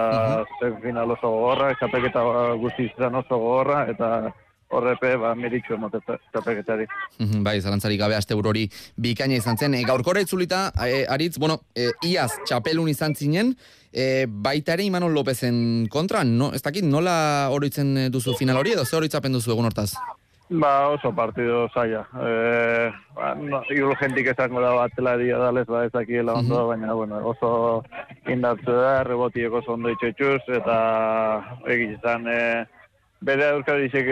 uh 0.42 0.70
final 0.82 1.10
oso 1.10 1.30
gogorra, 1.30 1.72
txapelketa 1.78 2.22
guzti 2.60 2.88
izan 2.90 3.14
oso 3.18 3.38
gogorra, 3.38 3.84
eta 3.90 4.32
horrepe, 4.72 5.16
ba, 5.20 5.34
meritxu 5.36 5.76
emotetza 5.76 6.16
txapelketari. 6.32 6.86
Mhm, 7.18 7.42
Bai, 7.44 7.60
zalantzarik 7.60 8.00
gabe 8.00 8.16
aste 8.16 8.34
hori 8.34 8.68
bikaina 8.96 9.36
izan 9.36 9.58
zen. 9.58 9.74
E, 9.74 9.82
gaurkora 9.84 10.22
itzulita, 10.24 10.72
e, 10.86 11.04
aritz, 11.08 11.36
bueno, 11.38 11.60
e, 11.74 11.90
iaz 12.08 12.30
txapelun 12.46 12.88
izan 12.88 13.14
zinen, 13.14 13.54
e, 13.92 14.26
baita 14.26 14.74
ere 14.74 14.84
Imanol 14.84 15.12
Lopezen 15.12 15.88
kontra, 15.92 16.24
no, 16.24 16.52
ez 16.54 16.62
dakit 16.62 16.84
nola 16.84 17.50
oroitzen 17.52 18.08
duzu 18.10 18.34
final 18.38 18.56
hori 18.56 18.72
edo 18.72 18.84
ze 18.84 18.96
oroitzapen 18.96 19.32
duzu 19.32 19.52
egun 19.52 19.68
hortaz? 19.68 19.92
Ba, 20.50 20.88
oso 20.88 21.14
partido 21.14 21.68
zaila. 21.72 22.02
E, 22.20 22.92
ba, 23.16 23.34
no, 23.34 23.62
urgentik 23.86 24.26
esango 24.34 24.60
da 24.60 24.74
batzelari 24.76 25.30
adalez, 25.32 25.64
ba, 25.66 25.86
ez 25.86 25.92
dakiela 25.92 26.34
ondo, 26.34 26.66
baina, 26.68 26.92
bueno, 26.92 27.22
oso 27.30 27.82
indartzu 28.28 28.74
da, 28.76 29.02
rebotiek 29.04 29.52
oso 29.52 29.72
ondo 29.78 29.88
itxetxuz, 29.94 30.42
eta 30.52 30.76
egizan, 31.72 32.28
e, 32.28 32.66
bere 33.22 33.46
aurka 33.48 33.76
dizek 33.78 34.08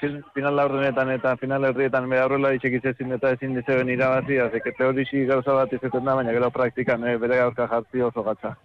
fin- 0.00 0.22
final 0.32 0.56
laurdenetan 0.56 1.10
eta 1.10 1.36
final 1.36 1.64
herrietan 1.68 2.08
bere 2.08 2.22
aurrela 2.22 2.54
dizek 2.54 2.78
izezin 2.78 3.12
eta 3.12 3.34
ezin 3.36 3.56
dizeben 3.58 3.90
irabazi, 3.92 4.38
azek, 4.38 4.72
teorisi 4.78 5.26
gauza 5.26 5.58
bat 5.60 5.72
izaten 5.76 6.04
da, 6.06 6.14
baina 6.14 6.32
gero 6.32 6.50
praktikan 6.54 7.04
e, 7.04 7.18
bere 7.18 7.40
aurka 7.42 7.66
jartzi 7.68 8.00
oso 8.00 8.22
gatza. 8.22 8.56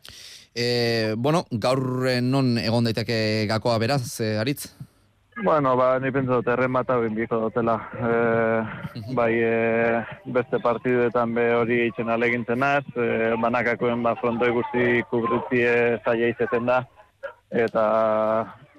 E, 0.55 1.13
bueno, 1.17 1.43
gaur 1.51 2.07
eh, 2.07 2.21
non 2.21 2.55
egon 2.57 2.87
daiteke 2.87 3.45
gakoa 3.49 3.77
beraz, 3.83 4.21
e, 4.21 4.37
aritz? 4.39 4.71
Bueno, 5.43 5.75
ba, 5.77 5.99
ni 5.99 6.09
pentsa 6.09 6.39
dut, 6.39 6.47
erren 6.49 6.73
bat 6.73 6.87
dutela. 6.89 7.75
E, 7.93 9.13
bai, 9.13 9.33
e, 9.37 10.03
beste 10.25 10.57
partiduetan 10.57 11.33
be 11.35 11.53
hori 11.53 11.77
itxen 11.87 12.09
alegintzen 12.09 12.63
az, 12.63 12.85
e, 12.95 13.35
banakakoen 13.37 14.01
ba, 14.01 14.15
frontoi 14.15 14.49
guzti 14.49 15.03
kubritzie 15.11 15.99
zaila 16.03 16.31
izeten 16.33 16.65
da, 16.65 16.79
eta, 17.51 17.85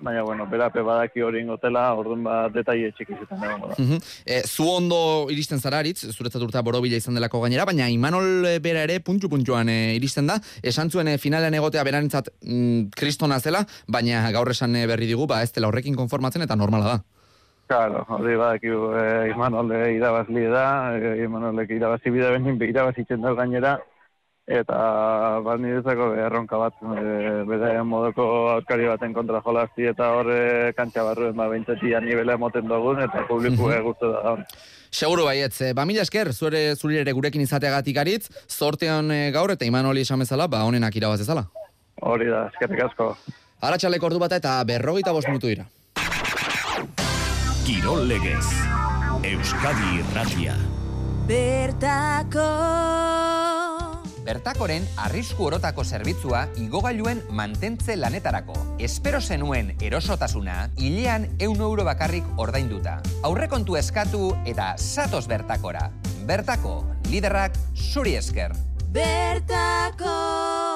baina, 0.01 0.23
bueno, 0.23 0.47
berape 0.47 0.83
badaki 0.83 1.23
hori 1.23 1.43
ingotela, 1.43 1.85
orduan 1.99 2.23
ba, 2.27 2.37
detaile 2.55 2.93
txiki 2.97 3.17
izaten 3.17 3.45
egongo 3.45 3.71
da. 3.73 3.77
Mhm. 3.83 4.01
E, 4.25 4.41
zu 4.47 4.69
ondo 4.71 5.01
iristen 5.35 5.61
zara 5.61 5.83
aritz, 5.83 6.07
zuretzat 6.13 6.43
urta 6.43 6.63
borobila 6.63 6.97
izan 6.97 7.19
delako 7.19 7.43
gainera, 7.43 7.67
baina 7.69 7.89
Imanol 7.91 8.47
e, 8.47 8.55
bera 8.65 8.87
ere 8.87 9.01
puntu-puntuan 9.05 9.69
e, 9.69 9.79
iristen 9.99 10.31
da, 10.31 10.39
esan 10.63 10.91
zuen 10.91 11.09
e, 11.09 11.19
finalean 11.19 11.55
egotea 11.55 11.85
berantzat 11.85 12.33
mm, 12.43 12.91
kristona 12.97 13.41
zela, 13.41 13.65
baina 13.87 14.27
gaur 14.33 14.51
esan 14.55 14.77
berri 14.89 15.11
digu, 15.11 15.27
ba 15.27 15.43
ez 15.43 15.53
dela 15.53 15.69
horrekin 15.73 15.97
konformatzen 15.99 16.47
eta 16.47 16.57
normala 16.57 16.97
da. 16.97 16.99
Claro, 17.69 18.07
hori 18.17 18.37
badaki 18.41 18.71
e, 18.73 19.05
Imanol 19.35 19.75
irabazli 19.93 20.47
da, 20.49 20.67
e, 20.97 21.15
Imanolek 21.27 21.75
irabazi 21.77 22.11
bida 22.15 22.31
benin, 22.33 22.57
be 22.59 22.71
irabazitzen 22.71 23.21
da 23.21 23.35
gainera, 23.37 23.79
eta 24.49 25.41
bat 25.45 25.61
niretzako 25.61 26.15
erronka 26.17 26.57
bat, 26.57 26.75
e, 26.81 27.45
bere 27.49 27.83
modoko 27.85 28.25
aurkari 28.55 28.87
baten 28.89 29.13
kontra 29.13 29.43
jolazti, 29.45 29.85
eta 29.91 30.09
hor 30.17 30.31
e, 30.33 30.73
kantxa 30.77 31.05
barruen 31.05 31.37
ba, 31.37 31.49
bintzetia 31.53 32.01
nivela 32.01 32.35
emoten 32.39 32.67
dugun, 32.69 33.03
eta 33.05 33.27
publiku 33.29 33.69
Mhm. 33.69 33.85
mm 33.85 34.13
da 34.13 34.23
gaur. 34.23 34.45
Seguru 34.91 35.25
baietz, 35.25 35.75
ba 35.75 35.85
mila 35.85 36.01
esker, 36.03 36.33
zuere 36.33 36.75
zuri 36.77 36.97
ere 36.97 37.13
gurekin 37.13 37.43
izateagatik 37.43 37.97
aritz, 37.99 38.29
zortean 38.49 39.11
e, 39.11 39.31
gaur 39.31 39.51
eta 39.51 39.65
Imanoli 39.67 40.01
esan 40.01 40.19
bezala, 40.21 40.47
ba 40.49 40.65
honenak 40.65 40.97
irabaz 40.97 41.21
ezala. 41.21 41.45
Hori 42.01 42.27
da, 42.31 42.47
eskerrik 42.49 42.85
asko. 42.85 43.17
Arratxaleko 43.61 44.07
ordu 44.07 44.19
bata 44.19 44.37
eta 44.37 44.63
berrogeita 44.65 45.13
bost 45.13 45.29
minutu 45.29 45.49
dira. 45.49 45.67
Kirol 47.67 48.07
legez. 48.09 48.47
Euskadi 49.29 49.99
Irratia. 49.99 50.55
Bertako 51.29 52.47
Bertakoren 54.29 54.85
arrisku 55.01 55.47
orotako 55.47 55.87
zerbitzua 55.89 56.43
igogailuen 56.61 57.23
mantentze 57.33 57.97
lanetarako. 57.97 58.59
Espero 58.77 59.23
zenuen 59.25 59.73
erosotasuna, 59.81 60.59
hilean 60.77 61.25
eun 61.41 61.65
euro 61.65 61.89
bakarrik 61.89 62.29
ordainduta. 62.37 62.99
Aurrekontu 63.25 63.81
eskatu 63.81 64.35
eta 64.45 64.75
satos 64.77 65.25
bertakora. 65.33 65.89
Bertako, 66.29 66.83
liderrak 67.09 67.57
zuri 67.73 68.19
esker. 68.21 68.53
Bertako 68.93 70.68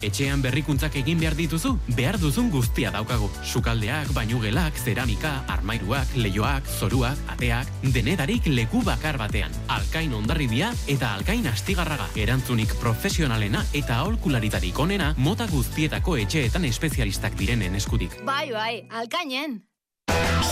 Etxean 0.00 0.40
berrikuntzak 0.40 0.96
egin 0.96 1.20
behar 1.20 1.36
dituzu? 1.36 1.74
Behar 1.96 2.16
duzun 2.20 2.48
guztia 2.50 2.90
daukagu. 2.94 3.28
Sukaldeak, 3.44 4.14
bainugelak, 4.16 4.76
zeramika, 4.80 5.34
armairuak, 5.52 6.16
leioak, 6.16 6.66
zoruak, 6.78 7.20
ateak, 7.34 7.68
denedarik 7.94 8.48
leku 8.48 8.80
bakar 8.86 9.20
batean. 9.20 9.52
Alkain 9.68 10.14
ondarribia 10.16 10.72
eta 10.88 11.14
alkain 11.14 11.46
astigarraga. 11.52 12.08
Erantzunik 12.16 12.72
profesionalena 12.80 13.64
eta 13.76 14.00
aholkularitarik 14.00 14.78
onena 14.78 15.12
mota 15.18 15.48
guztietako 15.52 16.16
etxeetan 16.24 16.64
espezialistak 16.64 17.36
direnen 17.36 17.76
eskutik. 17.76 18.22
Bai, 18.24 18.48
bai, 18.56 18.86
alkainen. 18.88 19.60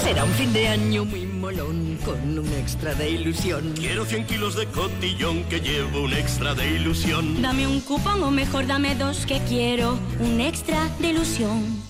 Será 0.03 0.25
un 0.25 0.31
fin 0.33 0.53
de 0.53 0.69
año 0.69 1.05
muy 1.05 1.27
molón 1.27 1.99
con 2.05 2.39
un 2.39 2.53
extra 2.55 2.95
de 2.95 3.11
ilusión. 3.11 3.75
Quiero 3.77 4.05
100 4.05 4.27
kilos 4.27 4.55
de 4.55 4.67
cotillón 4.67 5.45
que 5.45 5.61
llevo 5.61 6.03
un 6.03 6.13
extra 6.13 6.55
de 6.55 6.71
ilusión. 6.71 7.43
Dame 7.43 7.67
un 7.67 7.81
cupón 7.81 8.23
o 8.23 8.31
mejor 8.31 8.67
dame 8.67 8.95
dos 8.95 9.27
que 9.27 9.41
quiero 9.41 9.99
un 10.21 10.41
extra 10.41 10.89
de 11.01 11.09
ilusión. 11.09 11.83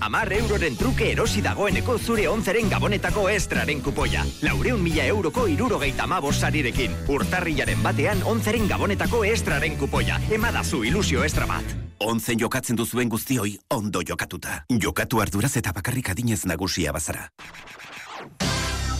Amar 0.00 0.32
euroren 0.32 0.76
truke 0.76 1.12
erosi 1.12 1.40
dagoeneko 1.40 1.96
zure 1.98 2.26
onzeren 2.28 2.68
gabonetako 2.68 3.28
estraren 3.30 3.80
kupoia. 3.80 4.26
Laureun 4.42 4.82
mila 4.82 5.06
euroko 5.06 5.46
irurogeita 5.48 6.06
mabos 6.06 6.36
sarirekin. 6.42 6.96
Urtarrilaren 7.08 7.82
batean 7.82 8.22
onzeren 8.24 8.68
gabonetako 8.68 9.24
estraren 9.24 9.78
kupoia. 9.78 10.20
Emadazu 10.30 10.82
ilusio 10.84 11.24
estra 11.24 11.46
bat. 11.46 11.91
Onzen 12.02 12.38
jokatzen 12.40 12.76
duzuen 12.76 13.08
guztioi 13.08 13.58
ondo 13.70 14.00
jokatuta. 14.02 14.62
Jokatu 14.82 15.20
arduraz 15.22 15.54
eta 15.60 15.72
bakarrik 15.72 16.10
adinez 16.10 16.42
nagusia 16.50 16.92
bazara. 16.92 17.28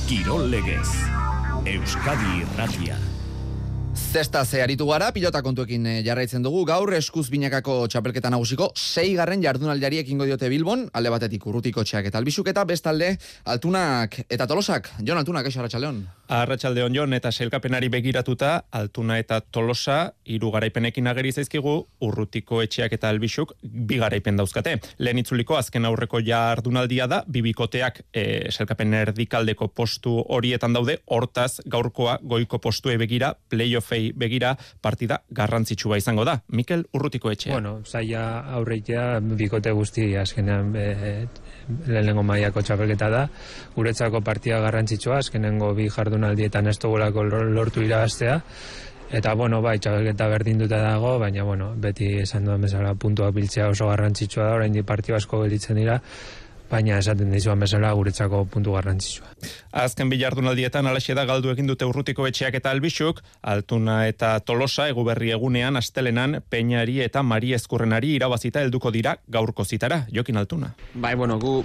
Kirol 0.06 0.46
legez. 0.52 0.86
Euskadi 1.66 2.38
Irratia. 2.44 2.98
Zesta 3.94 4.44
ze 4.44 4.62
aritu 4.62 4.86
gara, 4.88 5.10
pilota 5.12 5.42
kontuekin 5.44 5.86
eh, 5.86 5.98
jarraitzen 6.04 6.42
dugu, 6.44 6.62
gaur 6.64 6.94
eskuz 6.96 7.26
binakako 7.28 7.74
txapelketa 7.92 8.30
nagusiko, 8.32 8.70
sei 8.76 9.12
garren 9.16 9.42
jardunaldiari 9.44 9.98
ekingo 10.00 10.24
diote 10.24 10.48
Bilbon, 10.48 10.86
alde 10.96 11.12
batetik 11.12 11.44
urrutiko 11.46 11.84
txeak 11.84 12.08
eta 12.08 12.20
albizuk 12.20 12.48
eta 12.48 12.64
bestalde 12.64 13.10
altunak 13.44 14.18
eta 14.28 14.46
tolosak. 14.48 14.88
Jon 15.04 15.20
altunak, 15.20 15.48
eixo 15.48 15.60
Arratxaldeon. 15.60 16.02
Arratsaldeon 16.32 16.94
Jon 16.96 17.12
eta 17.12 17.28
selkapenari 17.32 17.90
begiratuta, 17.92 18.62
altuna 18.72 19.18
eta 19.20 19.42
tolosa 19.42 20.14
hiru 20.24 20.50
garaipenekin 20.54 21.10
ageri 21.10 21.32
zaizkigu, 21.32 21.74
urrutiko 22.00 22.62
etxeak 22.64 22.96
eta 22.96 23.10
albixuk 23.12 23.52
bi 23.62 23.98
garaipen 24.00 24.40
dauzkate. 24.40 24.78
Lehen 24.98 25.20
itzuliko 25.20 25.58
azken 25.58 25.84
aurreko 25.84 26.22
jardunaldia 26.24 27.08
da, 27.12 27.20
bibikoteak 27.28 28.00
e, 28.14 28.24
selkapen 28.52 28.96
erdikaldeko 29.02 29.68
postu 29.68 30.14
horietan 30.32 30.72
daude, 30.72 30.98
hortaz 31.04 31.60
gaurkoa 31.68 32.16
goiko 32.22 32.62
postue 32.64 32.96
begira, 32.96 33.34
playoffei 33.82 34.12
begira, 34.14 34.56
partida 34.80 35.22
garrantzitsua 35.30 35.98
izango 35.98 36.24
da. 36.24 36.40
Mikel 36.48 36.84
urrutiko 36.94 37.30
etxea. 37.30 37.54
Bueno, 37.54 37.80
zaila 37.84 38.54
aurreitea 38.58 39.20
bikote 39.20 39.72
guzti 39.72 40.16
azkenean 40.16 40.74
e, 40.76 41.26
lehenengo 41.86 42.22
mailako 42.22 42.62
txapelketa 42.62 43.10
da. 43.10 43.26
Guretzako 43.74 44.22
partida 44.22 44.60
garrantzitsua, 44.60 45.18
azkenengo 45.18 45.72
bi 45.74 45.88
jardunaldietan 45.88 46.68
ez 46.68 46.78
dugulako 46.78 47.24
lortu 47.24 47.82
irabaztea. 47.82 48.40
Eta, 49.12 49.34
bueno, 49.34 49.60
bai, 49.60 49.76
txapelketa 49.78 50.28
berdinduta 50.28 50.78
dago, 50.80 51.18
baina, 51.20 51.44
bueno, 51.44 51.74
beti 51.76 52.14
esan 52.22 52.46
duen 52.48 52.62
bezala 52.64 52.94
puntua 52.94 53.30
biltzea 53.30 53.68
oso 53.68 53.90
garrantzitsua 53.90 54.46
da, 54.46 54.54
orain 54.56 54.78
partio 54.88 55.18
asko 55.18 55.42
gelditzen 55.42 55.76
dira, 55.76 55.98
baina 56.72 56.98
esaten 56.98 57.32
dizuan 57.34 57.60
bezala 57.60 57.92
guretzako 57.92 58.44
puntu 58.50 58.72
garrantzitsua. 58.76 59.28
Azken 59.84 60.10
bilardunaldietan 60.12 60.88
alaxe 60.88 61.14
da 61.18 61.26
galdu 61.28 61.52
egin 61.52 61.68
dute 61.68 61.88
urrutiko 61.88 62.26
etxeak 62.28 62.56
eta 62.60 62.72
albixuk, 62.72 63.20
Altuna 63.52 64.02
eta 64.08 64.32
Tolosa 64.40 64.88
eguberri 64.92 65.32
egunean 65.36 65.76
astelenan 65.80 66.40
Peñari 66.50 67.00
eta 67.04 67.22
Mari 67.22 67.52
Ezkurrenari 67.58 68.14
irabazita 68.16 68.64
helduko 68.64 68.92
dira 68.94 69.16
gaurko 69.28 69.64
zitara, 69.64 70.06
Jokin 70.12 70.40
Altuna. 70.40 70.72
Bai, 70.94 71.14
bueno, 71.14 71.38
gu 71.38 71.60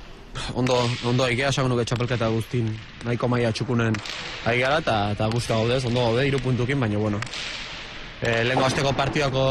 ondo, 0.56 0.78
ondo 1.08 1.28
egia 1.28 1.54
esan 1.54 1.70
nuke 1.72 1.86
txapelketa 1.88 2.30
guztin 2.34 2.68
nahiko 3.06 3.30
maia 3.32 3.52
txukunen 3.52 3.96
ari 4.46 4.60
gara 4.62 4.82
eta, 4.84 5.32
guzti 5.34 5.54
gaudez, 5.54 5.84
ondo 5.86 6.04
gaude, 6.10 6.28
iru 6.28 6.44
puntukin, 6.44 6.80
baina 6.80 7.00
bueno. 7.02 7.22
E, 8.18 8.44
lehenko 8.44 8.66
azteko 8.66 8.92
partidako 8.98 9.42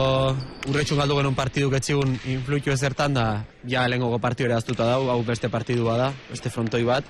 urretxun 0.67 0.99
galdu 0.99 1.17
genuen 1.21 1.37
partiduk 1.39 1.77
etxigun 1.79 2.17
influitu 2.33 2.73
ezertan 2.75 3.15
da 3.15 3.27
ja 3.71 3.85
lehenko 3.87 4.19
partidu 4.19 4.49
ere 4.49 4.57
aztuta 4.57 4.89
dau, 4.89 5.07
hau 5.13 5.21
beste 5.23 5.49
partidua 5.49 5.95
da, 6.01 6.09
beste 6.31 6.51
frontoi 6.51 6.83
bat. 6.89 7.07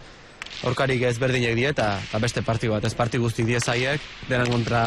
Horkarik 0.69 1.03
ez 1.09 1.17
berdinek 1.21 1.57
die 1.57 1.71
eta, 1.71 1.95
eta 2.05 2.21
beste 2.21 2.43
partidu 2.45 2.75
bat, 2.77 2.85
ez 2.85 2.93
partidu 2.97 3.25
guzti 3.25 3.45
die 3.49 3.61
zaiek, 3.61 4.05
denan 4.29 4.53
kontra 4.53 4.83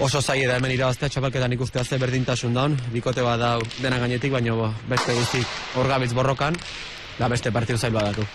oso 0.00 0.22
zaie 0.22 0.46
da 0.46 0.54
hemen 0.56 0.72
irabaztea 0.76 1.10
txapelketan 1.10 1.58
ikustea 1.58 1.84
ze 1.84 1.98
berdintasun 1.98 2.54
daun, 2.54 2.78
bikote 2.94 3.26
bat 3.26 3.42
da 3.42 3.50
denan 3.82 4.06
gainetik, 4.06 4.32
baina 4.32 4.54
bo, 4.54 4.70
beste 4.88 5.18
guztik 5.18 5.76
orgabitz 5.82 6.14
borrokan, 6.14 6.56
da 7.18 7.28
beste 7.28 7.50
partidu 7.50 7.78
zail 7.78 7.92
badatu. 7.92 8.26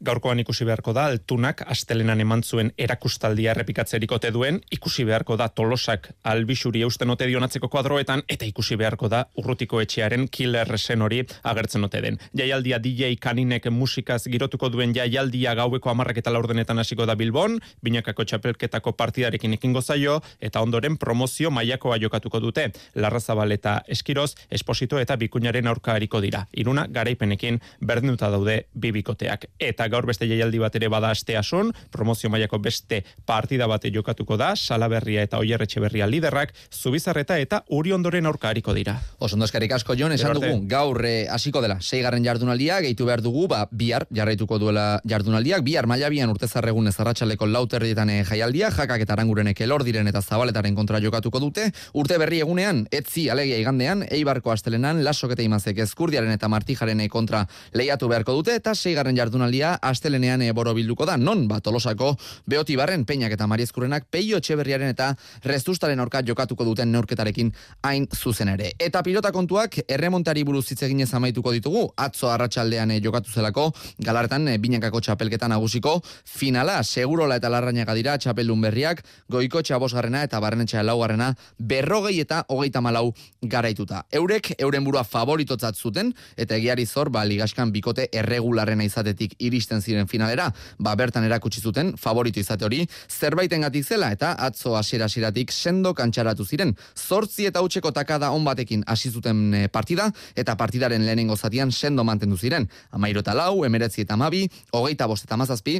Gaurkoan 0.00 0.40
ikusi 0.40 0.64
beharko 0.64 0.94
da, 0.96 1.02
altunak 1.10 1.58
astelenan 1.68 2.22
eman 2.24 2.40
zuen 2.40 2.70
erakustaldia 2.80 3.50
errepikatzerik 3.52 4.12
ote 4.16 4.30
duen, 4.32 4.56
ikusi 4.72 5.04
beharko 5.04 5.34
da 5.36 5.50
tolosak 5.52 6.06
albixuri 6.24 6.80
eusten 6.86 7.12
ote 7.12 7.26
dionatzeko 7.28 7.68
kuadroetan, 7.68 8.22
eta 8.24 8.48
ikusi 8.48 8.78
beharko 8.80 9.10
da 9.12 9.26
urrutiko 9.36 9.82
etxearen 9.84 10.24
killer 10.32 10.72
zen 10.78 11.04
hori 11.04 11.18
agertzen 11.52 11.84
ote 11.84 12.00
den. 12.00 12.16
Jaialdia 12.32 12.78
DJ 12.80 13.10
Kaninek 13.20 13.68
musikaz 13.68 14.22
girotuko 14.24 14.70
duen 14.72 14.94
jaialdia 14.96 15.52
gaueko 15.58 15.92
amarrak 15.92 16.22
eta 16.22 16.32
laurdenetan 16.32 16.80
hasiko 16.80 17.04
da 17.04 17.18
Bilbon, 17.20 17.58
binakako 17.84 18.24
txapelketako 18.24 18.96
partidarekin 18.96 19.58
ekingo 19.58 19.84
zaio, 19.84 20.22
eta 20.40 20.64
ondoren 20.64 20.96
promozio 20.96 21.52
mailakoa 21.52 22.00
jokatuko 22.00 22.40
dute. 22.40 22.70
Larrazabal 22.94 23.52
eta 23.52 23.82
Eskiroz, 23.86 24.32
Esposito 24.48 24.96
eta 24.96 25.20
Bikuñaren 25.20 25.68
aurka 25.68 25.92
hariko 25.92 26.24
dira. 26.24 26.46
Iruna 26.56 26.88
garaipenekin 26.88 27.60
berdinuta 27.84 28.32
daude 28.32 28.62
bibikoteak. 28.72 29.44
Eta 29.60 29.89
gaur 29.90 30.06
beste 30.06 30.28
jaialdi 30.30 30.60
bat 30.62 30.76
ere 30.78 30.88
bada 30.88 31.10
asteasun, 31.10 31.72
promozio 31.90 32.30
mailako 32.30 32.58
beste 32.62 33.02
partida 33.26 33.66
bate 33.70 33.90
jokatuko 33.92 34.36
da, 34.40 34.54
Salaberria 34.56 35.24
eta 35.26 35.38
Oierretxe 35.42 35.80
berria 35.80 36.06
liderrak, 36.06 36.54
Zubizarreta 36.70 37.38
eta 37.38 37.64
Uri 37.68 37.92
ondoren 37.92 38.26
aurka 38.26 38.50
hariko 38.50 38.74
dira. 38.74 38.96
Oso 39.18 39.36
ondo 39.36 39.46
eskerrik 39.46 39.72
asko. 39.76 39.96
Jon, 39.98 40.12
esan 40.12 40.34
dugu, 40.36 40.52
gaur 40.70 41.00
eh, 41.06 41.26
hasiko 41.30 41.62
dela, 41.64 41.78
seigarren 41.80 42.24
jardunaldia, 42.24 42.80
gehitu 42.84 43.06
behar 43.08 43.22
dugu, 43.24 43.46
ba, 43.50 43.64
bihar 43.70 44.06
jarraituko 44.14 44.58
duela 44.62 45.00
jardunaldiak, 45.08 45.64
bihar 45.66 45.88
mailabian 45.90 46.30
urtezarregun 46.32 46.88
ez 46.90 46.96
arratsaleko 47.00 47.48
lauterrietan 47.50 48.10
eh, 48.10 48.20
jaialdia, 48.28 48.70
jakak 48.74 49.04
eta 49.04 49.16
arangurenek 49.16 49.60
elor 49.66 49.84
diren 49.86 50.08
eta 50.10 50.22
zabaletaren 50.22 50.76
kontra 50.76 51.00
jokatuko 51.02 51.40
dute, 51.42 51.70
urte 51.94 52.18
berri 52.20 52.40
egunean, 52.44 52.84
etzi 52.94 53.28
alegia 53.32 53.58
igandean, 53.60 54.04
eibarko 54.10 54.52
astelenan, 54.54 55.02
lasok 55.04 55.34
eta 55.36 55.46
imazek 55.46 55.82
ezkurdiaren 55.86 56.30
eta 56.36 56.48
martijaren 56.52 57.00
eh, 57.00 57.08
kontra 57.08 57.46
lehiatu 57.74 58.08
beharko 58.12 58.36
dute, 58.40 58.54
eta 58.60 58.74
seigarren 58.74 59.16
jardunaldia 59.16 59.74
astelenean 59.82 60.42
e, 60.42 60.52
borobilduko 60.52 61.06
da, 61.08 61.16
non 61.16 61.46
bat 61.48 61.64
tolosako 61.64 62.14
beoti 62.46 62.76
barren 62.76 63.04
peinak 63.06 63.32
eta 63.36 63.46
mariezkurrenak 63.50 64.06
peio 64.10 64.40
etxeberriaren 64.40 64.92
eta 64.92 65.12
restustaren 65.44 66.00
orka 66.00 66.22
jokatuko 66.26 66.64
duten 66.64 66.92
neurketarekin 66.92 67.52
hain 67.86 68.06
zuzen 68.14 68.52
ere. 68.54 68.72
Eta 68.78 69.02
pilota 69.06 69.32
kontuak 69.32 69.80
erremontari 69.86 70.44
buruz 70.44 70.66
hitz 70.70 70.82
eginez 70.86 71.10
amaituko 71.14 71.52
ditugu, 71.52 71.86
atzo 71.96 72.30
arratsaldean 72.30 72.90
e, 72.90 73.00
jokatu 73.04 73.30
zelako, 73.30 73.70
galartan 73.98 74.48
e, 74.48 74.58
binakako 74.58 75.00
txapelketa 75.00 75.48
nagusiko, 75.48 75.98
finala, 76.24 76.80
segurola 76.84 77.38
eta 77.40 77.50
larrainaga 77.52 77.94
dira 77.94 78.16
txapeldun 78.18 78.60
berriak, 78.66 79.04
goiko 79.30 79.62
txabosgarrena 79.62 80.24
eta 80.26 80.40
barrenetxa 80.42 80.82
laugarrena, 80.86 81.32
berrogei 81.58 82.18
eta 82.20 82.44
hogeita 82.48 82.82
malau 82.84 83.12
garaituta. 83.42 84.04
Eurek, 84.12 84.54
euren 84.58 84.84
burua 84.84 85.04
favoritotzat 85.04 85.76
zuten, 85.76 86.12
eta 86.36 86.56
egiari 86.58 86.86
zor, 86.86 87.10
ba, 87.14 87.24
ligaskan 87.24 87.72
bikote 87.72 88.08
erregularrena 88.12 88.84
izatetik 88.84 89.36
iristen 89.38 89.69
ziren 89.78 90.08
finalera, 90.10 90.48
ba, 90.78 90.96
bertan 90.98 91.22
erakutsi 91.28 91.62
zuten, 91.62 91.94
favorito 91.96 92.42
izate 92.42 92.66
hori, 92.66 92.80
zerbaitengatik 93.06 93.86
zela, 93.86 94.10
eta 94.10 94.32
atzo 94.34 94.74
hasiera 94.76 95.06
hasieratik 95.06 95.54
sendo 95.54 95.94
kantxaratu 95.94 96.44
ziren, 96.44 96.74
zortzi 96.98 97.46
eta 97.46 97.62
utxeko 97.62 97.94
takada 97.94 98.32
on 98.34 98.42
batekin 98.44 98.82
hasi 98.90 99.14
zuten 99.14 99.54
eh, 99.54 99.68
partida, 99.68 100.10
eta 100.34 100.56
partidaren 100.58 101.06
lehenengo 101.06 101.36
zatian 101.36 101.70
sendo 101.70 102.02
mantendu 102.04 102.36
ziren. 102.36 102.66
Amairo 102.90 103.22
eta 103.22 103.34
lau, 103.38 103.62
emeretzi 103.64 104.02
eta 104.02 104.18
mabi, 104.18 104.48
hogeita 104.74 105.06
bost 105.06 105.30
eta 105.30 105.38
mazazpi, 105.38 105.78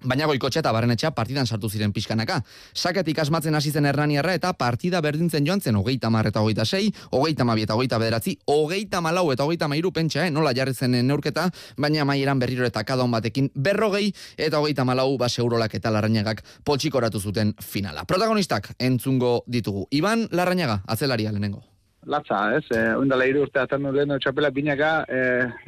Baina 0.00 0.26
goikotxe 0.30 0.62
eta 0.62 0.72
barrenetxea 0.72 1.10
partidan 1.12 1.46
sartu 1.46 1.68
ziren 1.68 1.92
pixkanaka. 1.92 2.40
Saketik 2.74 3.18
asmatzen 3.18 3.54
hasi 3.54 3.70
zen 3.70 3.84
Hernaniarra 3.84 4.34
eta 4.38 4.52
partida 4.56 5.00
berdintzen 5.04 5.46
joan 5.46 5.60
zen 5.60 5.76
hogeita 5.76 6.10
mar 6.10 6.26
eta 6.26 6.40
hogeita 6.40 6.64
sei, 6.64 6.92
hogeita 7.12 7.44
mabi 7.44 7.66
eta 7.66 7.76
hogeita 7.76 7.98
bederatzi, 8.00 8.38
hogeita 8.46 9.00
malau 9.04 9.26
eta 9.32 9.44
hogeita 9.44 9.68
mairu 9.68 9.92
pentsa, 9.92 10.24
eh? 10.26 10.30
nola 10.30 10.54
jarri 10.56 10.74
zen 10.74 10.96
neurketa, 11.06 11.50
baina 11.76 12.04
maieran 12.04 12.38
berriro 12.40 12.64
eta 12.64 12.84
kadon 12.84 13.10
batekin 13.10 13.50
berrogei 13.54 14.12
eta 14.36 14.60
hogeita 14.60 14.84
malau 14.84 15.18
base 15.18 15.42
eurolak 15.42 15.74
eta 15.74 15.92
larrainagak 15.92 16.44
potxikoratu 16.64 17.20
zuten 17.20 17.54
finala. 17.60 18.04
Protagonistak 18.04 18.72
entzungo 18.78 19.42
ditugu. 19.46 19.86
Iban 19.90 20.28
Larrañaga, 20.30 20.82
atzelaria 20.86 21.32
lehenengo. 21.32 21.62
latza, 22.06 22.56
ez? 22.56 22.64
E, 22.72 22.94
Oindala 22.96 23.26
hiru 23.28 23.44
urte 23.44 23.60
atzen 23.60 23.84
lehen 23.92 24.16
txapela 24.18 24.50
binaka, 24.50 25.04
e, 25.08 25.20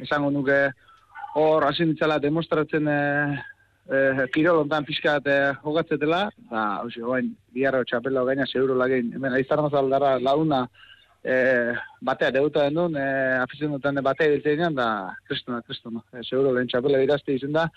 esango 0.05 0.31
nuke 0.31 0.57
hor 1.35 1.65
hasi 1.65 1.85
demostratzen 2.21 2.87
e, 2.87 2.99
e, 3.89 4.27
kirol 4.33 4.63
ontan 4.63 4.85
pixkat 4.87 5.27
e, 5.27 5.37
jogatzetela, 5.63 6.25
da, 6.49 6.63
hausi, 6.81 7.03
oain, 7.03 7.33
biharro 7.53 7.83
txapela 7.87 8.25
gaina 8.29 8.47
seguro 8.49 8.77
lagin, 8.79 9.13
hemen 9.15 9.35
aizarno 9.39 9.69
zaldara 9.69 10.15
launa 10.19 10.67
e, 11.23 11.73
batea 12.01 12.31
debuta 12.35 12.67
den 12.67 12.79
duen, 12.79 12.95
e, 12.99 13.07
afizion 13.41 13.75
duten 13.77 14.03
batea 14.03 14.35
diltzen 14.35 14.77
da, 14.77 14.87
kristona, 15.27 15.61
kristona, 15.67 16.03
e, 16.13 16.23
seguro 16.23 16.53
lehen 16.53 16.71
txapela 16.71 17.03
irazte 17.03 17.35
izan 17.35 17.55
da, 17.55 17.67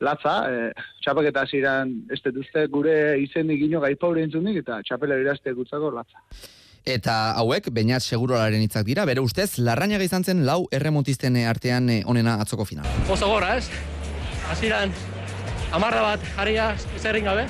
latza, 0.00 0.36
e, 0.46 0.70
txapaketa 1.02 1.42
hasieran 1.46 1.94
ez 2.12 2.20
dut 2.22 2.38
uste 2.44 2.66
gure 2.70 2.94
izen 3.22 3.50
gino 3.58 3.82
gaipaure 3.82 4.22
entzunik, 4.22 4.62
eta 4.62 4.80
txapela 4.86 5.18
irazte 5.18 5.54
gutzako 5.56 5.90
latza. 5.94 6.22
Eta 6.88 7.34
hauek, 7.36 7.68
bainat 7.74 8.04
segurolaren 8.06 8.62
hitzak 8.64 8.86
dira, 8.86 9.04
bere 9.04 9.20
ustez, 9.20 9.58
Larrañaga 9.58 10.06
izan 10.06 10.24
zen 10.24 10.46
lau 10.46 10.62
erremontisten 10.72 11.36
eh, 11.36 11.44
artean 11.50 11.90
eh, 11.92 12.02
onena 12.06 12.38
atzoko 12.40 12.64
finala. 12.64 12.88
oso 13.10 13.28
gora, 13.28 13.56
ez? 13.58 13.68
Hasieran 14.48 14.94
amarra 15.72 16.02
bat 16.02 16.20
jarria 16.36 16.70
ez 16.96 17.04
errin 17.04 17.24
gabe, 17.24 17.46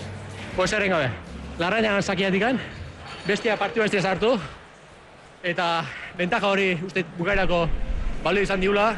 pues 0.56 0.72
errin 0.72 0.90
gabe. 0.90 1.10
Larrañagan 1.58 2.02
zakiatikan, 2.02 2.58
bestia 3.26 3.56
partiu 3.56 3.82
bestia 3.82 4.02
sartu, 4.02 4.38
eta 5.42 5.84
bentaja 6.18 6.48
hori 6.48 6.72
uste 6.86 7.04
bukaerako 7.18 7.68
balio 8.24 8.42
izan 8.42 8.60
diula, 8.60 8.92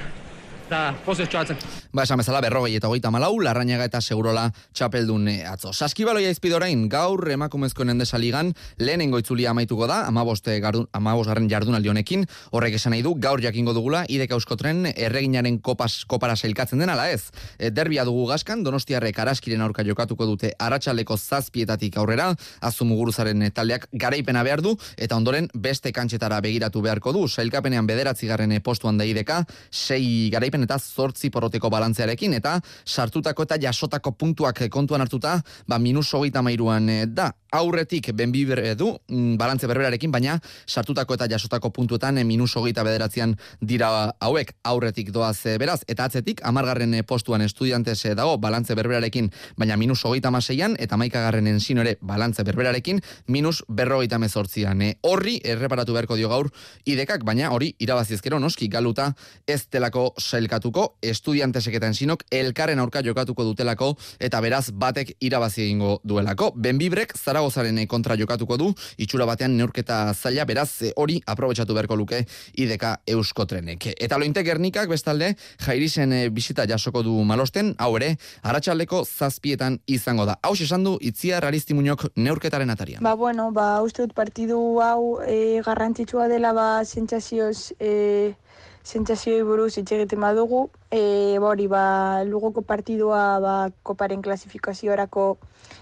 eta 0.70 0.94
pozez 1.02 1.26
txoatzen. 1.26 1.59
Ba, 1.90 2.04
esan 2.04 2.20
bezala, 2.20 2.38
berrogei 2.44 2.76
eta 2.78 2.87
hogeita 2.87 3.11
malau, 3.11 3.33
Larrañaga 3.42 3.88
eta 3.88 3.98
Segurola 4.00 4.44
txapeldun 4.76 5.26
eh, 5.33 5.40
atzo. 5.50 5.72
Saskibaloia 5.74 6.30
izpidorain, 6.30 6.85
gaur 6.92 7.24
emakumezkoen 7.35 7.90
endesaligan, 7.90 8.52
lehenengo 8.78 9.18
itzulia 9.18 9.50
amaituko 9.50 9.88
da, 9.90 10.04
amaboste 10.06 10.54
gardun, 10.62 10.87
amabosgarren 10.94 11.48
jardunaldi 11.50 11.90
honekin, 11.90 12.22
horrek 12.54 12.76
esan 12.78 12.94
nahi 12.94 13.02
du, 13.02 13.16
gaur 13.18 13.42
jakingo 13.42 13.74
dugula, 13.74 14.04
ideka 14.06 14.38
euskotren 14.38 14.87
erreginaren 14.92 15.59
kopas, 15.59 16.04
kopara 16.06 16.37
sailkatzen 16.38 16.78
den, 16.78 16.92
ala 16.94 17.09
ez. 17.11 17.33
E, 17.59 17.72
derbia 17.74 18.06
dugu 18.06 18.28
gaskan, 18.30 18.62
donostiarrek 18.62 19.18
araskiren 19.18 19.66
aurka 19.66 19.83
jokatuko 19.83 20.30
dute 20.30 20.52
aratsaleko 20.54 21.18
zazpietatik 21.18 21.98
aurrera, 21.98 22.28
azumuguruzaren 22.70 23.48
eh, 23.48 23.50
taldeak 23.50 23.88
garaipena 23.90 24.46
behar 24.46 24.62
du, 24.62 24.76
eta 24.94 25.18
ondoren 25.18 25.50
beste 25.50 25.90
kantxetara 25.90 26.38
begiratu 26.46 26.87
beharko 26.87 27.16
du, 27.18 27.26
sailkapenean 27.26 27.90
bederatzigarren 27.90 28.54
eh, 28.54 28.62
postuan 28.62 29.02
da 29.02 29.11
ideka, 29.11 29.42
sei 29.74 30.30
garaipen 30.30 30.60
eta 30.64 30.79
zortzi 30.79 31.31
porroteko 31.31 31.70
balantzearekin, 31.70 32.35
eta 32.38 32.59
sartutako 32.87 33.46
eta 33.46 33.59
jasotako 33.61 34.12
puntuak 34.12 34.62
kontuan 34.70 35.05
hartuta, 35.05 35.40
ba, 35.68 35.79
minus 35.79 36.12
hogeita 36.14 36.42
mairuan 36.42 36.88
eh, 36.88 37.05
da. 37.07 37.31
Aurretik 37.53 38.12
benbiber 38.14 38.62
du, 38.79 38.92
mm, 39.09 39.37
balantze 39.38 39.66
berberarekin, 39.66 40.12
baina 40.12 40.37
sartutako 40.66 41.16
eta 41.16 41.27
jasotako 41.31 41.73
puntuetan 41.75 42.18
eh, 42.18 42.25
minus 42.25 42.55
hogeita 42.57 42.85
bederatzean 42.87 43.37
dira 43.61 44.12
hauek 44.20 44.53
aurretik 44.64 45.11
doaz 45.12 45.46
eh, 45.46 45.57
beraz, 45.59 45.81
eta 45.88 46.07
atzetik, 46.07 46.44
amargarren 46.46 46.94
postuan 47.07 47.42
estudiantes 47.42 48.03
dago, 48.16 48.37
balantze 48.38 48.75
berberarekin, 48.75 49.31
baina 49.59 49.77
minus 49.77 50.05
hogeita 50.05 50.31
maseian, 50.31 50.77
eta 50.79 50.96
maikagarren 50.96 51.46
ensino 51.46 51.83
ere 51.83 51.96
balantze 52.01 52.44
berberarekin, 52.46 53.01
minus 53.29 53.62
berrogeita 53.68 54.18
mezortzian. 54.18 54.81
Horri 55.03 55.40
erreparatu 55.44 55.92
beharko 55.92 56.16
dio 56.16 56.31
gaur 56.31 56.51
idekak, 56.88 57.25
baina 57.25 57.51
hori 57.55 57.75
irabaziezkero 57.79 58.38
noski 58.38 58.68
galuta 58.68 59.11
ez 59.46 59.64
delako 59.73 60.14
sailka 60.18 60.49
elkatuko, 60.50 60.96
estudiantesek 61.06 61.76
eta 61.78 61.86
ensinok 61.86 62.24
elkarren 62.34 62.80
aurka 62.82 63.04
jokatuko 63.06 63.44
dutelako 63.46 63.92
eta 64.18 64.40
beraz 64.42 64.70
batek 64.74 65.12
irabazi 65.22 65.62
egingo 65.62 66.00
duelako. 66.02 66.50
Benbibrek 66.56 67.14
Zaragozaren 67.16 67.78
eh, 67.78 67.86
kontra 67.86 68.16
jokatuko 68.18 68.56
du, 68.58 68.72
itxura 68.98 69.28
batean 69.30 69.54
neurketa 69.56 70.12
zaila, 70.14 70.44
beraz 70.44 70.82
eh, 70.82 70.92
hori 70.96 71.20
aprobetsatu 71.26 71.76
beharko 71.76 71.96
luke 71.96 72.24
ideka 72.58 72.96
euskotrenek. 73.06 73.92
Eta 73.94 74.18
lointek 74.18 74.46
gernikak 74.46 74.90
bestalde, 74.90 75.36
jairisen 75.62 76.12
eh, 76.12 76.28
bisita 76.34 76.66
jasoko 76.66 77.04
du 77.06 77.22
malosten, 77.24 77.76
hau 77.78 77.94
ere, 78.00 78.16
aratsaldeko 78.42 79.04
zazpietan 79.04 79.78
izango 79.86 80.26
da. 80.26 80.38
Hau 80.42 80.56
esan 80.58 80.82
du, 80.84 80.96
itzia 81.00 81.38
raristimunok 81.40 82.08
neurketaren 82.16 82.74
atarian. 82.74 83.04
Ba, 83.06 83.14
bueno, 83.14 83.50
ba, 83.54 83.76
uste 83.86 84.02
dut 84.02 84.16
partidu 84.18 84.58
hau 84.82 85.20
e, 85.22 85.60
garrantzitsua 85.64 86.26
dela 86.32 86.52
ba, 86.56 86.68
sentsazioz, 86.84 87.70
e, 87.78 88.34
sentsazioi 88.83 89.43
buruz 89.45 89.77
hitz 89.79 89.90
egiten 89.93 90.21
badugu. 90.21 90.71
E, 90.90 91.38
hori, 91.38 91.66
ba, 91.71 92.23
lugoko 92.25 92.62
partidua 92.62 93.38
ba, 93.40 93.55
koparen 93.83 94.23
klasifikaziorako 94.23 95.38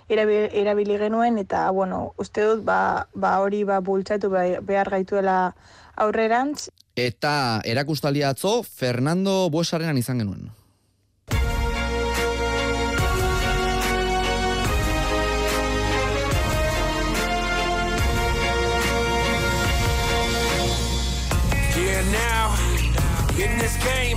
erabil, 0.08 0.48
erabili 0.52 0.98
genuen, 0.98 1.38
eta, 1.38 1.70
bueno, 1.70 2.12
uste 2.18 2.44
dut, 2.44 2.64
ba, 2.64 3.08
ba 3.14 3.38
hori 3.40 3.64
ba, 3.64 3.80
bultzatu 3.80 4.30
be- 4.30 4.60
behar 4.62 4.90
gaituela 4.90 5.54
aurrerantz. 5.96 6.68
Eta 6.96 7.60
erakustaldia 7.64 8.30
atzo, 8.34 8.62
Fernando 8.62 9.48
Buesarenan 9.50 9.98
izan 9.98 10.18
genuen. 10.18 10.50
This 23.68 23.84
game, 23.84 24.16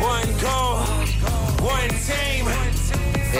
one 0.00 0.26
goal. 0.40 0.93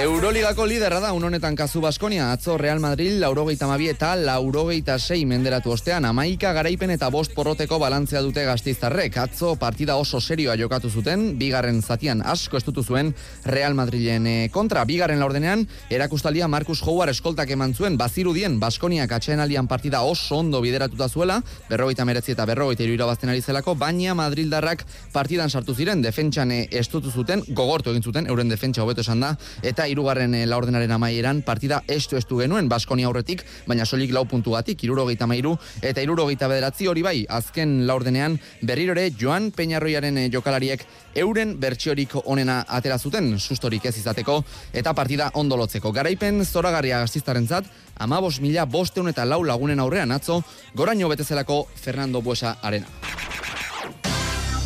Euroligako 0.05 0.67
liderra 0.69 0.99
da, 1.01 1.15
un 1.17 1.25
honetan 1.25 1.55
kazu 1.57 1.81
Baskonia, 1.81 2.27
atzo 2.35 2.59
Real 2.61 2.77
Madrid, 2.77 3.15
laurogeita 3.23 3.65
mabi 3.65 3.87
eta 3.89 4.11
laurogeita 4.21 4.99
sei 4.99 5.23
menderatu 5.25 5.71
ostean, 5.73 6.05
amaika 6.05 6.51
garaipen 6.53 6.91
eta 6.93 7.09
bost 7.09 7.33
porroteko 7.33 7.79
balantzea 7.81 8.21
dute 8.21 8.45
gaztiztarrek. 8.45 9.17
Atzo 9.23 9.55
partida 9.57 9.97
oso 9.97 10.21
serioa 10.21 10.59
jokatu 10.61 10.91
zuten, 10.91 11.39
bigarren 11.41 11.81
zatian 11.81 12.21
asko 12.21 12.61
estutu 12.61 12.85
zuen 12.85 13.15
Real 13.47 13.73
Madrilen 13.73 14.27
eh, 14.29 14.51
kontra. 14.53 14.83
Bigarren 14.85 15.23
laurdenean, 15.25 15.65
erakustaldia 15.89 16.51
Marcus 16.53 16.83
Howard 16.85 17.15
eskoltak 17.15 17.55
eman 17.57 17.73
zuen, 17.73 17.97
bazirudien 17.97 18.61
Baskoniak 18.61 19.17
atxeen 19.17 19.41
aldian 19.41 19.73
partida 19.73 20.03
oso 20.05 20.43
ondo 20.43 20.61
bideratuta 20.61 21.09
zuela, 21.09 21.41
berrogeita 21.71 22.05
meretzi 22.05 22.37
eta 22.37 22.45
berrogeita 22.45 22.85
iru 22.85 22.99
irabazten 22.99 23.33
ari 23.33 23.41
zelako, 23.41 23.73
baina 23.73 24.13
Madrildarrak 24.21 24.85
partidan 25.17 25.49
sartu 25.49 25.73
ziren, 25.73 26.05
defentsan 26.05 26.53
eh, 26.53 26.63
estutu 26.85 27.09
zuten, 27.09 27.41
gogortu 27.49 27.97
egin 27.97 28.05
zuten, 28.05 28.29
euren 28.29 28.53
defentsa 28.53 28.85
hobeto 28.85 29.01
esan 29.01 29.25
da, 29.25 29.35
eta 29.65 29.89
hirugarren 29.95 30.35
eh, 30.35 30.45
laurdenaren 30.51 30.93
amaieran 30.93 31.41
partida 31.47 31.81
estu 31.89 32.19
estu 32.19 32.41
genuen 32.43 32.69
Baskonia 32.69 33.09
aurretik, 33.09 33.45
baina 33.69 33.87
solik 33.87 34.13
lau 34.13 34.25
puntugatik, 34.29 34.83
irurogeita 34.85 35.29
mairu 35.31 35.55
eta 35.83 36.03
irurogeita 36.03 36.51
bederatzi 36.51 36.91
hori 36.91 37.05
bai, 37.07 37.17
azken 37.29 37.85
laurdenean 37.89 38.39
berrirore 38.63 39.09
Joan 39.21 39.51
Peñarroiaren 39.55 40.19
eh, 40.19 40.29
jokalariek 40.33 40.85
euren 41.15 41.55
bertsiorik 41.61 42.17
onena 42.25 42.65
atera 42.69 42.99
zuten, 42.99 43.39
sustorik 43.39 43.87
ez 43.87 43.97
izateko, 44.01 44.41
eta 44.73 44.95
partida 44.95 45.31
ondo 45.35 45.57
lotzeko. 45.57 45.93
Garaipen 45.95 46.43
zoragarria 46.45 46.99
gaztiztarentzat, 47.05 47.71
amabos 48.03 48.41
mila 48.43 48.67
bosteun 48.67 49.13
eta 49.13 49.25
lau 49.25 49.45
lagunen 49.47 49.81
aurrean 49.81 50.13
atzo, 50.13 50.43
goraino 50.75 51.09
betezelako 51.09 51.65
Fernando 51.75 52.23
Buesa 52.23 52.59
arena. 52.63 52.91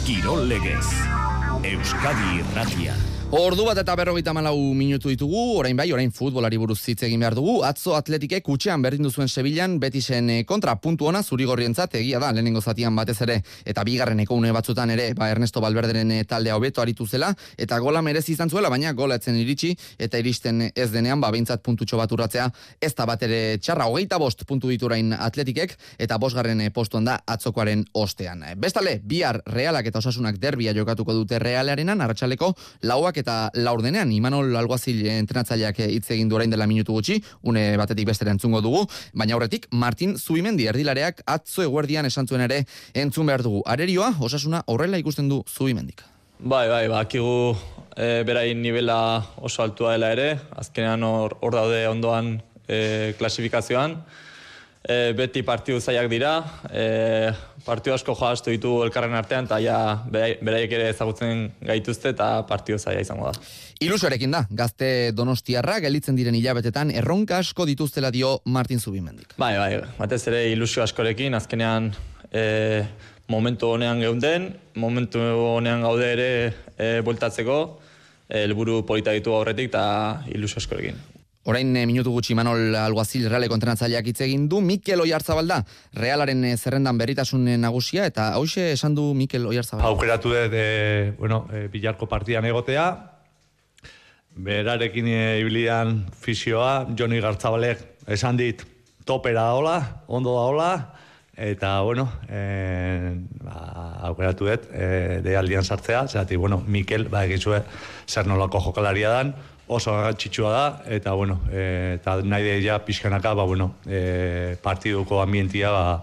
Kirol 0.08 0.48
legez. 0.48 0.86
Euskadi 1.68 2.38
Irratia. 2.40 2.94
Ordu 3.28 3.66
bat 3.66 3.76
eta 3.76 3.92
berrogeita 3.92 4.32
malau 4.32 4.56
minutu 4.72 5.10
ditugu, 5.12 5.58
orain 5.60 5.76
bai, 5.76 5.90
orain 5.92 6.08
futbolari 6.08 6.56
buruz 6.56 6.78
hitz 6.88 7.02
egin 7.04 7.20
behar 7.20 7.34
dugu. 7.36 7.58
Atzo 7.68 7.92
atletikek 7.92 8.40
kutxean 8.46 8.80
berdindu 8.80 9.10
zuen 9.12 9.28
Sevillan, 9.28 9.74
betisen 9.82 10.30
eh, 10.32 10.44
kontra 10.48 10.72
puntu 10.80 11.10
ona 11.10 11.20
zurigorrientzat 11.22 11.98
egia 12.00 12.22
da, 12.22 12.30
lehenengo 12.32 12.62
zatian 12.62 12.96
batez 12.96 13.18
ere, 13.26 13.36
eta 13.68 13.84
bigarreneko 13.84 14.32
une 14.32 14.48
batzutan 14.56 14.88
ere, 14.94 15.10
ba, 15.12 15.28
Ernesto 15.28 15.60
Balberderen 15.60 16.14
eh, 16.16 16.22
taldea 16.24 16.56
hobeto 16.56 16.80
aritu 16.80 17.04
zela, 17.04 17.28
eta 17.58 17.78
gola 17.84 18.00
merezi 18.00 18.32
izan 18.32 18.48
zuela, 18.48 18.70
baina 18.72 18.94
gola 18.96 19.20
etzen 19.20 19.36
iritsi, 19.36 19.74
eta 19.98 20.16
iristen 20.24 20.70
ez 20.70 20.88
denean, 20.96 21.20
ba, 21.20 21.28
behintzat 21.28 21.60
puntutxo 21.60 22.00
bat 22.00 22.16
urratzea, 22.16 22.48
ez 22.80 22.94
da 22.96 23.04
bat 23.04 23.28
ere 23.28 23.58
txarra, 23.60 23.90
hogeita 23.92 24.16
bost 24.16 24.46
puntu 24.48 24.72
diturain 24.72 25.12
atletikek, 25.12 25.76
eta 25.98 26.16
bosgarren 26.16 26.64
eh, 26.64 26.70
postuan 26.72 27.04
da 27.04 27.20
atzokoaren 27.28 27.84
ostean. 27.92 28.48
Bestale, 28.56 29.02
bihar 29.04 29.42
realak 29.52 29.92
eta 29.92 30.00
osasunak 30.00 30.40
derbia 30.40 30.72
jokatuko 30.72 31.12
dute 31.20 31.44
realearenan, 31.44 32.00
arratsaleko 32.00 32.54
lauak 32.88 33.17
eta 33.20 33.50
laurdenean, 33.54 34.10
Imanol 34.12 34.56
Alguazil 34.56 35.00
entrenatzaileak 35.12 35.80
hitz 35.86 36.06
egin 36.14 36.28
du 36.30 36.38
orain 36.38 36.50
dela 36.50 36.66
minutu 36.66 36.94
gutxi, 36.96 37.18
une 37.42 37.64
batetik 37.80 38.06
bestera 38.08 38.34
entzungo 38.34 38.60
dugu, 38.64 38.84
baina 39.12 39.36
aurretik 39.36 39.66
Martin 39.72 40.16
Zubimendi 40.18 40.68
erdilareak 40.70 41.22
atzo 41.26 41.64
eguerdian 41.66 42.06
esan 42.06 42.28
zuen 42.28 42.46
ere 42.46 42.62
entzun 42.94 43.26
behar 43.26 43.42
dugu. 43.42 43.62
Arerioa, 43.66 44.14
osasuna 44.20 44.62
horrela 44.66 44.98
ikusten 44.98 45.28
du 45.28 45.42
Zubimendik. 45.48 46.04
Bai, 46.38 46.68
bai, 46.70 46.86
bakigu 46.86 47.56
e, 47.96 48.22
berain 48.22 48.62
nivela 48.62 48.98
oso 49.42 49.64
altua 49.64 49.96
dela 49.96 50.12
ere, 50.14 50.28
azkenean 50.54 51.02
hor, 51.02 51.34
hor 51.42 51.56
daude 51.58 51.82
ondoan 51.90 52.36
e, 52.68 53.14
klasifikazioan. 53.18 53.96
E, 54.88 55.12
beti 55.12 55.42
partidu 55.44 55.82
zaiak 55.84 56.06
dira, 56.08 56.30
e, 56.72 57.28
partidu 57.66 57.92
asko 57.92 58.14
joaztu 58.16 58.54
ditu 58.54 58.70
elkarren 58.86 59.12
artean, 59.18 59.44
eta 59.44 59.58
ja, 59.60 59.76
berai- 60.08 60.38
beraiek 60.40 60.72
ere 60.72 60.86
ezagutzen 60.94 61.42
gaituzte 61.60 62.14
eta 62.14 62.28
partidu 62.48 62.78
zaila 62.80 63.02
izango 63.04 63.26
da. 63.28 63.34
Ilusoarekin 63.84 64.32
da, 64.32 64.46
gazte 64.48 64.88
donostiarra 65.12 65.76
gelitzen 65.84 66.16
diren 66.16 66.38
hilabetetan 66.38 66.90
erronka 67.02 67.36
asko 67.44 67.66
dituztela 67.68 68.08
dio 68.10 68.38
Martin 68.46 68.80
Zubimendik. 68.80 69.36
Bai, 69.36 69.58
bai, 69.60 69.82
batez 69.98 70.22
ere 70.32 70.46
ilusio 70.54 70.82
askorekin, 70.86 71.36
azkenean 71.36 71.92
e, 72.32 72.46
momentu 73.28 73.74
honean 73.74 74.00
geunden, 74.00 74.54
momentu 74.80 75.20
honean 75.20 75.84
gaude 75.84 76.08
ere 76.16 76.30
e, 76.78 77.02
bueltatzeko, 77.04 77.60
e, 78.24 78.40
helburu 78.46 78.80
polita 78.88 79.12
ditu 79.12 79.36
aurretik 79.36 79.68
eta 79.68 79.84
ilusio 80.32 80.64
askorekin. 80.64 80.96
Orain 81.46 81.70
eh, 81.76 81.86
minutu 81.86 82.10
gutxi 82.12 82.34
Manol 82.34 82.74
Alguazil 82.76 83.28
realeko 83.30 83.56
entrenatzaileak 83.56 84.10
hitz 84.10 84.20
egin 84.26 84.48
du. 84.50 84.60
Mikel 84.60 85.00
Oiartzabal 85.00 85.48
da. 85.48 85.60
Realaren 85.96 86.42
eh, 86.44 86.56
zerrendan 86.56 86.98
berritasun 86.98 87.46
eh, 87.48 87.56
nagusia. 87.60 88.06
Eta 88.10 88.32
hause 88.36 88.72
esan 88.72 88.96
du 88.98 89.12
Mikel 89.14 89.46
Oiartzabal. 89.46 89.86
Aukeratu 89.88 90.34
dut, 90.34 90.52
e, 90.52 91.14
bueno, 91.18 91.46
e, 91.52 91.68
bilarko 91.72 92.08
partidan 92.10 92.44
egotea, 92.48 92.88
berarekin 94.38 95.08
e, 95.08 95.20
ibilian 95.40 96.02
fisioa, 96.12 96.86
Joni 96.98 97.22
Gartzabalek 97.22 97.86
esan 98.08 98.36
dit 98.38 98.64
topera 99.08 99.48
daola, 99.48 100.04
ondo 100.06 100.34
daola, 100.36 100.72
eta, 101.38 101.80
bueno, 101.86 102.08
e, 102.28 103.14
ba, 103.44 103.58
aukeratu 104.10 104.50
dut, 104.50 104.66
e, 104.74 105.20
deialdian 105.24 105.64
sartzea, 105.64 106.06
zeratik, 106.08 106.38
bueno, 106.38 106.60
Mikel, 106.66 107.08
ba, 107.08 107.24
egizue, 107.24 107.62
zer 108.06 108.28
nolako 108.28 108.60
jokalaria 108.68 109.14
dan, 109.14 109.32
oso 109.68 109.92
garrantzitsua 109.92 110.50
da, 110.52 110.64
eta, 110.96 111.12
bueno, 111.12 111.40
e, 111.52 111.98
eta 111.98 112.18
nahi 112.24 112.44
de 112.44 112.56
ja 112.64 112.78
pixkanaka, 112.84 113.34
ba, 113.34 113.44
bueno, 113.44 113.74
e, 113.86 114.56
partiduko 114.62 115.22
ambientia, 115.22 115.70
ba, 115.70 116.02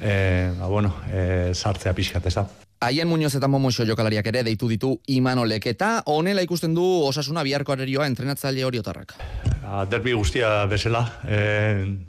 e, 0.00 0.50
ba, 0.58 0.66
bueno, 0.66 0.94
e, 1.12 1.52
sartzea 1.54 1.94
pixkat, 1.94 2.26
ez 2.26 2.34
da. 2.40 2.46
Haien 2.82 3.06
Muñoz 3.06 3.36
eta 3.38 3.46
Momoxo 3.46 3.84
jokalariak 3.86 4.26
ere 4.26 4.40
deitu 4.42 4.66
ditu 4.66 4.96
Imanolek 5.06 5.68
eta 5.70 5.90
honela 6.10 6.42
ikusten 6.42 6.72
du 6.74 6.82
osasuna 7.06 7.44
biharko 7.46 7.76
arerioa 7.76 8.08
entrenatzaile 8.10 8.64
hori 8.66 8.80
otarrak. 8.82 9.14
A, 9.62 9.84
derbi 9.86 10.16
guztia 10.18 10.64
bezala 10.66 11.04
e, 11.22 11.38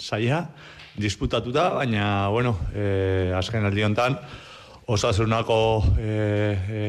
zaila, 0.02 0.48
disputatuta, 0.98 1.70
baina, 1.78 2.08
bueno, 2.34 2.56
e, 2.74 3.30
azken 3.38 3.70
aldi 3.70 3.86
honetan, 3.86 4.18
osasunako 4.90 5.60
e, 6.00 6.10
e, 6.10 6.82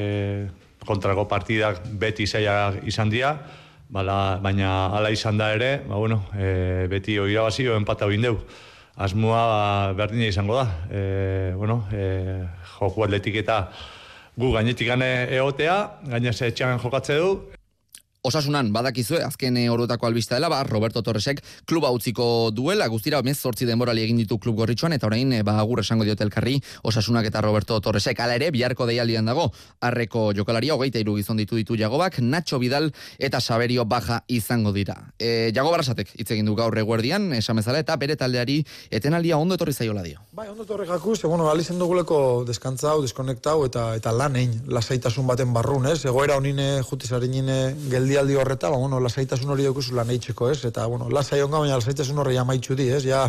kontrako 0.84 1.26
partidak 1.28 1.84
beti 2.00 2.26
zaila 2.26 2.72
izan 2.88 3.12
dira, 3.12 3.36
bala, 3.94 4.40
baina 4.42 4.90
hala 4.90 5.10
izan 5.14 5.38
da 5.38 5.52
ere, 5.54 5.78
ba, 5.86 5.96
bueno, 5.96 6.24
e, 6.34 6.86
beti 6.90 7.18
o 7.22 7.28
irabazi 7.30 7.68
o 7.68 7.76
empata 7.78 8.06
deu. 8.10 8.38
Asmoa 8.96 9.42
ba, 9.46 9.92
berdina 9.94 10.26
izango 10.26 10.56
da. 10.56 10.66
E, 10.90 11.54
bueno, 11.56 11.86
e, 11.92 12.42
joku 12.78 13.04
atletik 13.04 13.36
eta 13.36 13.70
gu 14.36 14.52
gainetik 14.52 14.88
gane 14.88 15.28
egotea, 15.30 16.00
gainez 16.10 16.40
etxean 16.42 16.78
jokatze 16.78 17.18
du, 17.18 17.30
Osasunan 18.24 18.70
badakizue 18.72 19.18
azken 19.20 19.58
eh, 19.60 19.66
orduetako 19.68 20.06
albista 20.08 20.38
dela, 20.38 20.48
ba, 20.48 20.62
Roberto 20.64 21.02
Torresek 21.04 21.42
kluba 21.68 21.90
utziko 21.92 22.48
duela, 22.56 22.86
guztira 22.88 23.18
emez 23.20 23.34
zortzi 23.36 23.66
denborali 23.68 24.00
egin 24.00 24.16
ditu 24.16 24.38
klub 24.40 24.56
gorritxoan, 24.62 24.94
eta 24.96 25.10
orain 25.10 25.34
eh, 25.36 25.42
ba, 25.44 25.58
agur 25.60 25.82
esango 25.82 26.06
diote 26.08 26.24
elkarri 26.24 26.54
Osasunak 26.88 27.28
eta 27.28 27.42
Roberto 27.44 27.76
Torresek. 27.84 28.22
Hala 28.24 28.38
ere, 28.40 28.48
biharko 28.54 28.86
deialdian 28.88 29.28
dago, 29.28 29.50
arreko 29.84 30.30
jokalaria, 30.32 30.72
hogeita 30.72 31.02
iru 31.02 31.18
gizon 31.18 31.36
ditu 31.36 31.58
ditu 31.60 31.76
Jagobak, 31.76 32.16
Nacho 32.22 32.56
Vidal 32.62 32.88
eta 33.18 33.42
Saberio 33.44 33.84
Baja 33.84 34.22
izango 34.26 34.72
dira. 34.72 34.96
E, 35.18 35.52
Jago 35.52 35.74
Barasatek 35.74 36.14
hitz 36.16 36.30
egin 36.32 36.48
du 36.48 36.56
gaur 36.56 36.72
eguerdian, 36.80 37.28
esamezala, 37.36 37.84
eta 37.84 37.98
bere 38.00 38.16
taldeari 38.16 38.62
etenaldia 38.88 39.36
ondo 39.36 39.60
etorri 39.60 39.76
zaiola 39.76 40.00
dio. 40.06 40.24
Bai, 40.32 40.48
ondo 40.48 40.64
etorri 40.64 40.88
jaku, 40.88 41.12
ze, 41.14 41.28
bueno, 41.28 41.50
alizen 41.52 41.76
duguleko 41.76 42.46
deskantzau, 42.48 43.02
deskonektau, 43.04 43.66
eta 43.68 43.90
eta 44.00 44.16
lan 44.16 44.40
egin, 44.40 44.56
lasaitasun 44.72 45.28
baten 45.28 45.52
barrun, 45.52 45.92
ez? 45.92 46.00
Egoera 46.08 46.40
honine 46.40 46.80
jutisarinen 46.88 47.44
geldialdi 48.14 48.36
horreta, 48.36 48.70
ba, 48.70 48.78
bueno, 48.78 49.00
lasaitasun 49.02 49.50
hori 49.50 49.66
daukuzu 49.66 49.94
lan 49.96 50.10
eitzeko, 50.10 50.50
ez? 50.50 50.64
Eta, 50.68 50.86
bueno, 50.86 51.08
lasai 51.10 51.40
onga, 51.42 51.58
baina 51.58 51.78
lasaitasun 51.80 52.18
horri 52.22 52.38
amaitxu 52.38 52.76
di, 52.78 52.88
ez? 52.94 53.02
Ja, 53.06 53.24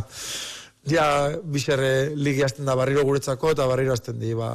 ja, 0.90 1.06
bizerre 1.44 2.12
ligi 2.16 2.44
hasten 2.46 2.66
da 2.66 2.76
barriro 2.78 3.04
guretzako, 3.08 3.56
eta 3.56 3.66
barriro 3.68 3.94
hasten 3.94 4.20
di, 4.20 4.34
ba, 4.38 4.52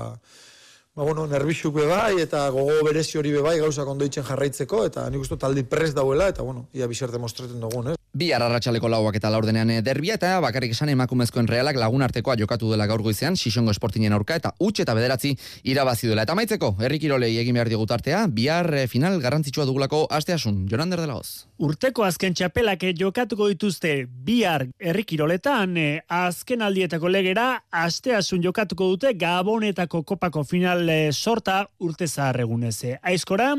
ba, 0.94 1.02
bueno, 1.02 1.26
nerbixuk 1.26 1.74
bebai, 1.80 2.20
eta 2.22 2.46
gogo 2.54 2.78
berezi 2.86 3.18
hori 3.18 3.34
bebai, 3.34 3.58
gauzak 3.62 3.88
ondoitzen 3.90 4.26
jarraitzeko, 4.28 4.84
eta 4.86 5.08
nik 5.10 5.26
uste 5.26 5.38
taldi 5.40 5.66
prest 5.66 5.98
dauela, 5.98 6.30
eta, 6.30 6.46
bueno, 6.46 6.68
ia 6.74 6.86
bizer 6.90 7.10
demostraten 7.10 7.60
dugun, 7.66 7.94
ez? 7.94 7.99
Bi 8.10 8.32
arratsaleko 8.34 8.88
lauak 8.90 9.14
eta 9.20 9.30
laurdenean 9.30 9.70
eh, 9.70 9.82
derbia 9.86 10.16
eta 10.18 10.32
bakarrik 10.42 10.72
esan 10.74 10.90
emakumezkoen 10.90 11.46
realak 11.46 11.76
lagun 11.78 12.02
artekoa 12.02 12.34
jokatu 12.40 12.72
dela 12.72 12.88
gaur 12.90 13.04
goizean 13.06 13.38
Xixongo 13.38 13.70
Esportinen 13.70 14.16
aurka 14.16 14.34
eta 14.40 14.50
utxe 14.58 14.82
eta 14.82 14.96
bederatzi 14.98 15.36
irabazi 15.62 16.10
duela. 16.10 16.24
Eta 16.26 16.34
maitzeko, 16.34 16.74
herrikirolei 16.82 17.36
egin 17.38 17.54
behar 17.54 17.70
digutartea, 17.70 18.24
bihar 18.26 18.72
eh, 18.74 18.88
final 18.90 19.20
garrantzitsua 19.22 19.68
dugulako 19.68 20.08
asteasun. 20.10 20.64
Jonander 20.66 21.00
de 21.00 21.06
la 21.06 21.20
Hoz. 21.20 21.49
Urteko 21.60 22.06
azken 22.06 22.32
txapelak 22.32 22.86
jokatuko 22.96 23.50
dituzte 23.50 23.90
bihar 24.24 24.62
herrikiroletan 24.80 25.74
eh, 25.76 25.98
azken 26.08 26.62
aldietako 26.64 27.10
legera 27.12 27.42
asteasun 27.82 28.40
jokatuko 28.40 28.86
dute 28.94 29.10
Gabonetako 29.20 30.00
kopako 30.08 30.40
final 30.48 30.88
eh, 30.88 31.10
sorta 31.12 31.66
urte 31.84 32.08
zaharregunez. 32.08 32.96
Aizkora, 33.04 33.50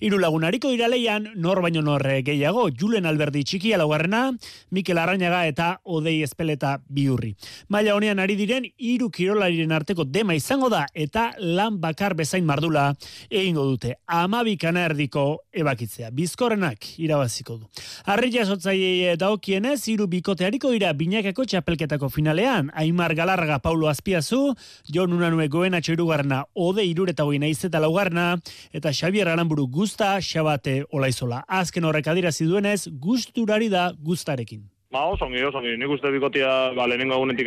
hiru 0.00 0.20
lagunariko 0.22 0.70
dira 0.72 0.88
leian, 0.88 1.26
nor 1.36 1.60
baino 1.60 1.82
nor 1.84 2.06
eh, 2.08 2.22
gehiago, 2.24 2.70
Julen 2.72 3.04
Alberdi 3.04 3.44
txikia 3.44 3.76
laugarrena, 3.82 4.22
Mikel 4.70 5.02
Arrañaga 5.04 5.42
eta 5.50 5.68
Odei 5.84 6.22
Espeleta 6.24 6.78
biurri. 6.88 7.34
Maila 7.68 7.98
honean 7.98 8.24
ari 8.24 8.38
diren 8.40 8.70
hiru 8.78 9.10
kirolariren 9.12 9.76
arteko 9.76 10.08
dema 10.08 10.32
izango 10.38 10.72
da 10.72 10.86
eta 10.94 11.34
lan 11.36 11.76
bakar 11.84 12.16
bezain 12.16 12.48
mardula 12.48 12.88
egingo 13.28 13.68
dute. 13.68 13.98
Amabikana 14.08 14.88
erdiko 14.88 15.28
ebakitzea. 15.52 16.08
Bizkorrenak 16.08 16.94
irabaziko 16.96 17.49
du. 17.58 17.68
Arri 18.06 18.30
jasotzaiei 18.34 19.16
daokienez, 19.20 19.80
hiru 19.88 20.06
bikote 20.06 20.46
hariko 20.46 20.70
dira 20.70 20.92
binakako 20.92 21.44
txapelketako 21.44 22.08
finalean. 22.08 22.70
Aimar 22.74 23.14
Galarraga 23.14 23.58
Paulo 23.58 23.88
Azpiazu, 23.88 24.54
Jon 24.92 25.12
Unanue 25.12 25.48
Goena 25.48 25.80
txoirugarna, 25.80 26.44
Ode 26.54 26.84
irureta 26.86 27.24
hoi 27.24 27.38
naizeta 27.42 27.80
laugarna, 27.80 28.34
eta 28.72 28.92
Xabier 28.92 29.28
Aramburu 29.28 29.66
Gusta, 29.68 30.16
Xabate 30.20 30.84
Olaizola. 30.90 31.44
Azken 31.48 31.84
horrek 31.84 32.10
adirazi 32.12 32.46
duenez, 32.46 32.88
gusturari 33.00 33.68
da 33.72 33.90
gustarekin. 33.98 34.68
Ba, 34.90 35.04
oso 35.06 35.24
ongi, 35.28 35.38
oso 35.46 35.60
ongi. 35.60 35.76
Nik 35.78 35.92
uste 35.94 36.10
bikotia, 36.10 36.50
ba, 36.74 36.88
lehenengo 36.90 37.14
egunetik 37.14 37.46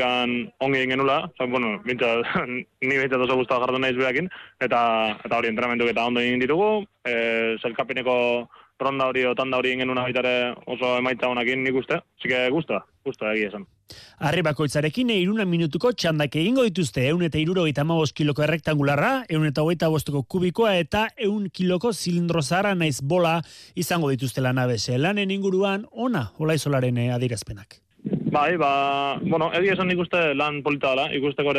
ongi 0.64 0.80
egin 0.80 0.94
genula. 0.96 1.18
Zan, 1.38 1.52
bueno, 1.52 1.74
bintza, 1.84 2.14
ni 2.88 2.96
bintza 2.96 3.20
oso 3.20 3.36
guztua 3.36 3.60
jartu 3.60 3.82
naiz 3.84 3.98
behakin. 3.98 4.30
Eta, 4.64 4.80
eta 5.28 5.40
hori, 5.42 5.52
entrenamendu 5.52 5.90
eta 5.92 6.06
ondo 6.08 6.24
egin 6.24 6.40
ditugu. 6.40 6.70
E, 7.04 7.16
zelkapeneko 7.60 8.16
ronda 8.80 9.08
hori 9.08 9.26
o 9.26 9.36
tanda 9.36 9.58
hori 9.58 9.72
egin 9.72 9.86
genuna 9.86 10.04
baitare 10.08 10.54
oso 10.66 10.98
emaitza 10.98 11.30
honakin 11.30 11.64
nik 11.64 11.76
uste. 11.76 12.00
Zike 12.22 12.50
guztua, 12.52 12.84
guztua 13.06 13.34
egia 13.34 13.52
esan. 13.52 13.68
Arri 14.24 14.42
bakoitzarekin 14.46 15.12
iruna 15.14 15.46
minutuko 15.46 15.92
txandak 15.92 16.36
egingo 16.40 16.64
dituzte 16.68 17.04
eun 17.10 17.24
eta 17.28 17.38
iruro 17.38 17.66
eta 17.68 17.84
kiloko 18.16 18.44
errektangularra, 18.44 19.26
eun 19.30 19.46
eta 19.46 19.62
hogeita 19.62 19.90
bosteko 19.90 20.24
kubikoa 20.24 20.76
eta 20.78 21.08
eun 21.18 21.50
kiloko 21.50 21.94
zilindro 21.94 22.42
zara 22.42 22.74
naiz 22.76 23.02
bola 23.02 23.42
izango 23.76 24.10
dituzte 24.10 24.42
lan 24.42 24.58
abese. 24.58 24.98
Lanen 24.98 25.32
inguruan, 25.32 25.86
ona, 25.92 26.32
hola 26.38 26.54
izolaren 26.54 26.98
adirazpenak. 27.12 27.80
Bai, 28.34 28.58
ba, 28.58 29.20
bueno, 29.22 29.52
egia 29.54 29.74
esan 29.74 29.88
nik 29.88 30.00
uste 30.00 30.34
lan 30.34 30.64
polita 30.64 30.90
dela, 30.96 31.12
ikusteko 31.14 31.54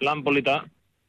lan 0.00 0.22
polita, 0.24 0.64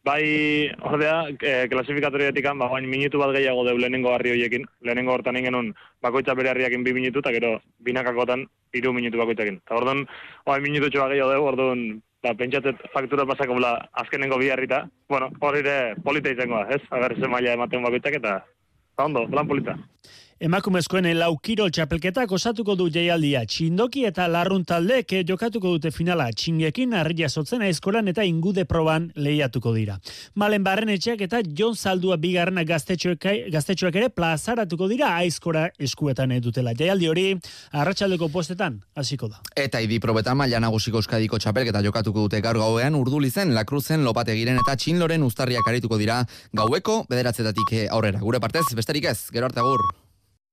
Bai, 0.07 0.71
ordea, 0.87 1.15
e, 1.35 1.67
klasifikatorietik 1.67 2.45
ba, 2.47 2.69
bain 2.71 2.85
minutu 2.87 3.19
bat 3.19 3.33
gehiago 3.35 3.65
deu 3.67 3.75
lehenengo 3.75 4.13
harri 4.13 4.31
horiekin. 4.31 4.63
Lehenengo 4.87 5.11
hortan 5.11 5.35
ingen 5.35 5.73
bakoitza 6.01 6.35
bere 6.37 6.51
harriakin 6.51 6.83
bi 6.85 6.93
minutu, 6.95 7.19
eta 7.19 7.33
gero 7.35 7.49
binakakotan 7.83 8.45
iru 8.79 8.93
minutu 8.93 9.19
bakoitzakin. 9.19 9.59
Eta 9.65 9.75
orduan, 9.75 10.05
bain 10.45 10.63
minutu 10.63 10.89
txoa 10.93 11.09
gehiago 11.11 11.33
deu, 11.33 11.43
orduan, 11.51 11.81
ba, 12.23 12.33
pentsatet 12.39 12.87
faktura 12.93 13.25
pasako 13.27 13.59
bula 13.59 13.73
azkenengo 14.03 14.39
bi 14.39 14.49
harrita. 14.53 14.85
Bueno, 15.09 15.27
hori 15.41 15.59
ere 15.65 15.95
polita 16.05 16.31
izango 16.31 16.61
da, 16.61 16.77
ez? 16.77 16.81
Agar, 16.89 17.17
ze 17.19 17.27
maila 17.27 17.57
ematen 17.59 17.83
bakoitzak 17.83 18.21
eta, 18.21 18.37
eta 18.93 19.09
ondo, 19.11 19.27
lan 19.27 19.51
polita. 19.51 19.75
Emakumezkoen 20.37 21.07
laukiro 21.17 21.65
txapelketak 21.73 22.29
osatuko 22.35 22.75
du 22.77 22.85
jaialdia. 22.93 23.39
Txindoki 23.49 24.03
eta 24.05 24.27
larrun 24.29 24.61
taldeek 24.69 25.15
jokatuko 25.25 25.71
dute 25.73 25.89
finala. 25.89 26.27
Txingekin 26.29 26.93
arria 26.93 27.25
sotzen 27.25 27.63
aizkoran 27.65 28.07
eta 28.11 28.21
ingude 28.21 28.67
proban 28.69 29.07
lehiatuko 29.17 29.73
dira. 29.73 29.95
Malen 30.37 30.61
barren 30.63 30.93
etxeak 30.93 31.23
eta 31.25 31.41
Jon 31.41 31.73
Zaldua 31.73 32.19
bigarrena 32.21 32.61
gaztetxoek, 32.69 33.25
gaztetxoek 33.49 33.97
ere 33.97 34.11
plazaratuko 34.13 34.85
dira 34.93 35.09
aizkora 35.23 35.71
eskuetan 35.81 36.37
edutela. 36.37 36.77
Jaialdi 36.77 37.09
hori 37.09 37.27
arratsaldeko 37.73 38.29
postetan 38.29 38.77
hasiko 38.93 39.33
da. 39.33 39.41
Eta 39.57 39.81
idi 39.81 39.97
probetan 39.97 40.37
maila 40.37 40.61
nagusiko 40.61 41.01
euskadiko 41.01 41.41
txapelketa 41.41 41.81
jokatuko 41.81 42.27
dute 42.27 42.45
gaur 42.45 42.61
gauean 42.61 42.93
urdulizen, 42.93 43.55
lakruzen, 43.57 44.05
lopategiren 44.05 44.61
eta 44.61 44.77
txinloren 44.77 45.25
ustarriak 45.25 45.65
arituko 45.65 45.97
dira 45.97 46.21
gaueko 46.53 47.07
bederatzetatik 47.09 47.79
aurrera. 47.89 48.21
Gure 48.21 48.37
partez, 48.39 48.67
besterik 48.77 49.09
ez, 49.09 49.23
gero 49.33 49.49
arte 49.49 49.65
agur. 49.65 49.81